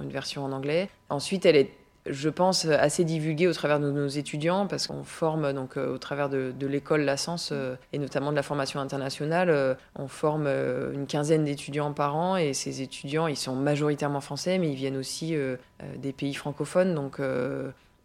une 0.00 0.10
version 0.10 0.44
en 0.44 0.52
anglais. 0.52 0.90
Ensuite, 1.08 1.46
elle 1.46 1.56
est 1.56 1.72
je 2.06 2.28
pense, 2.28 2.66
assez 2.66 3.04
divulgué 3.04 3.46
au 3.46 3.52
travers 3.52 3.80
de 3.80 3.90
nos 3.90 4.08
étudiants, 4.08 4.66
parce 4.66 4.86
qu'on 4.86 5.04
forme 5.04 5.52
donc 5.52 5.76
euh, 5.76 5.94
au 5.94 5.98
travers 5.98 6.28
de, 6.28 6.52
l'école 6.66 7.02
La 7.02 7.16
Sens 7.16 7.50
euh, 7.52 7.76
et 7.92 7.98
notamment 7.98 8.30
de 8.30 8.36
la 8.36 8.42
formation 8.42 8.80
internationale, 8.80 9.48
euh, 9.48 9.74
on 9.96 10.08
forme 10.08 10.46
une 10.46 11.06
quinzaine 11.06 11.44
d'étudiants 11.44 11.92
par 11.92 12.16
an 12.16 12.36
et 12.36 12.52
ces 12.52 12.82
étudiants, 12.82 13.26
ils 13.26 13.36
sont 13.36 13.54
majoritairement 13.54 14.20
français, 14.20 14.58
mais 14.58 14.70
ils 14.70 14.74
viennent 14.74 14.96
aussi 14.96 15.36
des 15.96 16.12
pays 16.12 16.34
francophones, 16.34 16.94
donc 16.94 17.20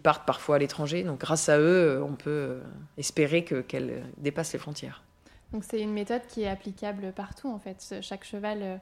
partent 0.04 0.26
parfois 0.26 0.56
à 0.56 0.60
l'étranger. 0.60 1.04
Donc 1.04 1.20
grâce 1.20 1.50
à 1.50 1.60
eux, 1.60 2.02
on 2.04 2.14
peut 2.14 2.60
espérer 2.98 3.44
qu'elle 3.44 4.04
dépasse 4.18 4.54
les 4.54 4.60
frontières. 4.60 5.04
Donc 5.52 5.64
c'est 5.64 5.82
une 5.82 5.94
méthode 5.94 6.22
qui 6.28 6.44
est 6.44 6.48
applicable 6.48 7.12
partout 7.14 7.50
en 7.50 7.60
fait. 7.60 7.96
Chaque 8.02 8.24
cheval 8.24 8.80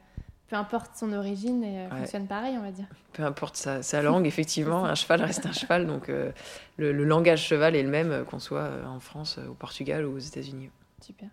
peu 0.47 0.55
importe 0.55 0.95
son 0.95 1.13
origine, 1.13 1.63
et 1.63 1.79
euh, 1.79 1.89
fonctionne 1.89 2.27
pareil, 2.27 2.55
on 2.57 2.61
va 2.61 2.71
dire. 2.71 2.87
Peu 3.13 3.23
importe 3.23 3.55
sa, 3.55 4.01
langue, 4.01 4.25
effectivement, 4.27 4.85
un 4.85 4.95
cheval 4.95 5.21
reste 5.21 5.45
un 5.45 5.51
cheval, 5.51 5.85
donc 5.85 6.09
euh, 6.09 6.31
le, 6.77 6.91
langage 6.91 7.45
cheval 7.45 7.75
est 7.75 7.83
le 7.83 7.89
même 7.89 8.11
euh, 8.11 8.23
qu'on 8.23 8.39
soit 8.39 8.69
en 8.85 8.99
France, 8.99 9.39
au 9.49 9.53
Portugal 9.53 10.05
ou 10.05 10.15
aux 10.15 10.19
États-Unis. 10.19 10.69
Super. 11.01 11.29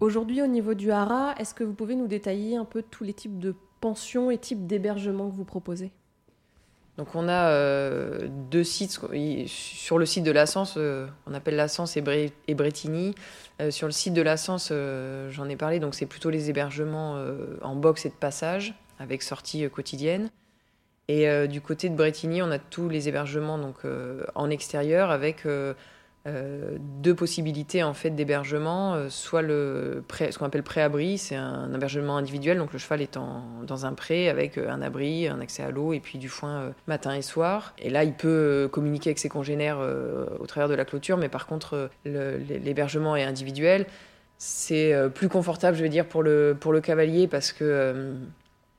Aujourd'hui, 0.00 0.42
au 0.42 0.46
niveau 0.46 0.74
du 0.74 0.90
hara, 0.90 1.34
est-ce 1.38 1.54
que 1.54 1.64
vous 1.64 1.74
pouvez 1.74 1.96
nous 1.96 2.06
détailler 2.06 2.56
un 2.56 2.64
peu 2.64 2.82
tous 2.82 3.04
les 3.04 3.14
types 3.14 3.38
de 3.38 3.54
pensions 3.80 4.30
et 4.30 4.38
types 4.38 4.66
d'hébergement 4.66 5.30
que 5.30 5.34
vous 5.34 5.44
proposez? 5.44 5.92
Donc 6.96 7.14
on 7.14 7.28
a 7.28 7.48
euh, 7.48 8.28
deux 8.50 8.62
sites. 8.62 9.00
Sur 9.46 9.98
le 9.98 10.06
site 10.06 10.24
de 10.24 10.30
l'Assens, 10.30 10.74
euh, 10.76 11.06
on 11.26 11.34
appelle 11.34 11.56
l'Assens 11.56 11.96
et, 11.96 12.32
et 12.46 12.54
Bretigny. 12.54 13.14
Euh, 13.60 13.70
sur 13.70 13.86
le 13.86 13.92
site 13.92 14.14
de 14.14 14.22
l'Assens, 14.22 14.72
j'en 15.30 15.48
ai 15.48 15.56
parlé, 15.56 15.80
donc 15.80 15.94
c'est 15.94 16.06
plutôt 16.06 16.30
les 16.30 16.50
hébergements 16.50 17.18
en 17.62 17.74
box 17.74 18.06
et 18.06 18.10
de 18.10 18.14
passage, 18.14 18.74
avec 18.98 19.22
sortie 19.22 19.68
quotidienne. 19.70 20.30
Et 21.08 21.48
du 21.48 21.60
côté 21.60 21.90
de 21.90 21.96
Bretigny, 21.96 22.40
on 22.42 22.50
a 22.50 22.58
tous 22.58 22.88
les 22.88 23.08
hébergements 23.08 23.58
donc, 23.58 23.78
en 24.34 24.50
extérieur, 24.50 25.10
avec 25.10 25.44
euh, 26.26 26.78
deux 26.80 27.14
possibilités 27.14 27.82
en 27.82 27.92
fait 27.92 28.08
d'hébergement, 28.08 28.94
euh, 28.94 29.10
soit 29.10 29.42
le 29.42 30.02
ce 30.10 30.38
qu'on 30.38 30.46
appelle 30.46 30.62
pré-abri, 30.62 31.18
c'est 31.18 31.36
un, 31.36 31.70
hébergement 31.74 32.16
individuel, 32.16 32.56
donc 32.56 32.72
le 32.72 32.78
cheval 32.78 33.02
est 33.02 33.18
dans 33.66 33.84
un 33.84 33.92
pré 33.92 34.30
avec 34.30 34.56
euh, 34.56 34.70
un 34.70 34.80
abri, 34.80 35.28
un 35.28 35.40
accès 35.40 35.62
à 35.62 35.70
l'eau 35.70 35.92
et 35.92 36.00
puis 36.00 36.18
du 36.18 36.30
foin 36.30 36.72
matin 36.86 37.14
et 37.14 37.20
soir. 37.20 37.74
Et 37.78 37.90
là, 37.90 38.04
il 38.04 38.14
peut 38.14 38.70
communiquer 38.72 39.10
avec 39.10 39.18
ses 39.18 39.28
congénères 39.28 39.78
au 40.40 40.46
travers 40.46 40.70
de 40.70 40.74
la 40.74 40.86
clôture, 40.86 41.18
mais 41.18 41.28
par 41.28 41.46
contre, 41.46 41.90
l'hébergement 42.06 43.16
est 43.16 43.24
individuel. 43.24 43.84
C'est 44.38 44.94
plus 45.14 45.28
confortable, 45.28 45.76
je 45.76 45.82
veux 45.82 45.90
dire, 45.90 46.06
pour 46.06 46.22
le, 46.22 46.56
pour 46.58 46.72
le 46.72 46.80
cavalier 46.80 47.28
parce 47.28 47.52
que 47.52 48.14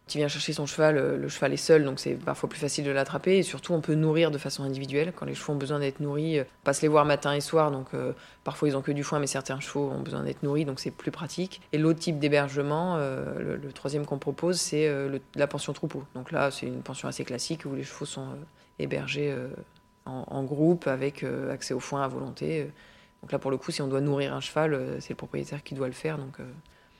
qui 0.07 0.19
vient 0.19 0.27
chercher 0.27 0.53
son 0.53 0.67
cheval, 0.67 0.97
euh, 0.97 1.17
le 1.17 1.27
cheval 1.29 1.53
est 1.53 1.57
seul, 1.57 1.83
donc 1.83 1.99
c'est 1.99 2.13
parfois 2.13 2.47
plus 2.47 2.59
facile 2.59 2.85
de 2.85 2.91
l'attraper. 2.91 3.37
Et 3.37 3.43
surtout, 3.43 3.73
on 3.73 3.81
peut 3.81 3.95
nourrir 3.95 4.29
de 4.29 4.37
façon 4.37 4.63
individuelle. 4.63 5.11
Quand 5.15 5.25
les 5.25 5.33
chevaux 5.33 5.53
ont 5.53 5.57
besoin 5.57 5.79
d'être 5.79 5.99
nourris, 5.99 6.39
euh, 6.39 6.43
pas 6.63 6.73
se 6.73 6.83
les 6.83 6.87
voir 6.87 7.05
matin 7.05 7.33
et 7.33 7.41
soir, 7.41 7.71
donc 7.71 7.87
euh, 7.93 8.13
parfois 8.43 8.67
ils 8.67 8.77
ont 8.77 8.81
que 8.81 8.91
du 8.91 9.03
foin, 9.03 9.19
mais 9.19 9.27
certains 9.27 9.59
chevaux 9.59 9.89
ont 9.89 10.01
besoin 10.01 10.23
d'être 10.23 10.43
nourris, 10.43 10.65
donc 10.65 10.79
c'est 10.79 10.91
plus 10.91 11.09
pratique. 11.09 11.61
Et 11.73 11.79
l'autre 11.79 11.99
type 11.99 12.19
d'hébergement, 12.19 12.97
le, 12.97 13.71
troisième 13.73 14.05
qu'on 14.05 14.19
propose, 14.19 14.59
c'est 14.59 14.91
la 15.35 15.47
pension 15.47 15.73
troupeau. 15.73 16.03
Donc 16.13 16.31
là, 16.31 16.51
c'est 16.51 16.67
une 16.67 16.81
pension 16.81 17.07
assez 17.07 17.23
classique 17.25 17.65
où 17.65 17.73
les 17.73 17.83
chevaux 17.83 18.05
sont 18.05 18.27
hébergés 18.79 19.35
en, 20.05 20.43
groupe 20.43 20.87
avec 20.87 21.25
accès 21.51 21.73
au 21.73 21.79
foin 21.79 22.03
à 22.03 22.07
volonté. 22.07 22.67
Donc 23.21 23.31
là, 23.31 23.39
pour 23.39 23.51
le 23.51 23.57
coup, 23.57 23.71
si 23.71 23.81
on 23.81 23.87
doit 23.87 24.01
nourrir 24.01 24.33
un 24.33 24.41
cheval, 24.41 24.97
c'est 24.99 25.11
le 25.11 25.17
propriétaire 25.17 25.63
qui 25.63 25.73
doit 25.73 25.87
le 25.87 25.93
faire. 25.93 26.17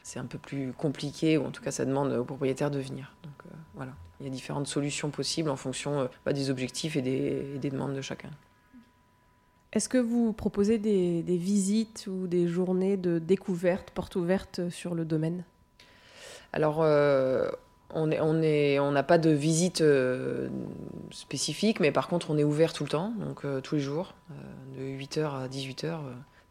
C'est 0.06 0.20
un 0.20 0.26
peu 0.26 0.38
plus 0.38 0.72
compliqué, 0.72 1.36
ou 1.40 1.46
en 1.46 1.50
tout 1.50 1.64
cas 1.64 1.72
ça 1.72 1.84
demande 1.84 2.14
au 2.14 2.24
propriétaire 2.24 2.70
de 2.70 2.78
venir. 2.78 3.16
Donc 3.24 3.34
euh, 3.48 3.56
voilà, 3.74 3.92
il 4.20 4.28
y 4.28 4.30
a 4.30 4.32
différentes 4.32 4.68
solutions 4.68 5.10
possibles 5.10 5.50
en 5.50 5.56
fonction 5.56 6.02
euh, 6.02 6.06
bah, 6.24 6.32
des 6.32 6.52
objectifs 6.52 6.96
et 6.96 7.02
des, 7.02 7.70
demandes 7.72 7.96
de 7.96 8.02
chacun. 8.02 8.30
Est-ce 9.74 9.90
que 9.90 9.98
vous 9.98 10.32
proposez 10.32 10.78
des, 10.78 11.24
visites 11.24 12.08
ou 12.08 12.28
des 12.28 12.48
journées 12.48 12.98
de 12.98 13.18
découverte, 13.18 13.90
porte 13.90 14.16
ouverte 14.16 14.70
sur 14.70 14.94
le 14.94 15.06
domaine? 15.06 15.44
Alors, 16.54 16.84
euh, 16.84 17.50
on 17.90 18.06
n'a 18.06 18.24
on 18.24 18.96
on 18.96 19.04
pas 19.04 19.18
de 19.18 19.32
visite 19.32 19.84
spécifique, 21.10 21.80
mais 21.80 21.92
par 21.92 22.10
contre, 22.10 22.30
on 22.30 22.38
est 22.38 22.44
ouvert 22.44 22.74
tout 22.74 22.84
le 22.84 22.90
temps, 22.90 23.12
donc 23.20 23.44
tous 23.64 23.76
les 23.76 23.82
jours, 23.82 24.14
de 24.78 24.84
8h 24.84 25.46
à 25.46 25.48
18h 25.48 25.98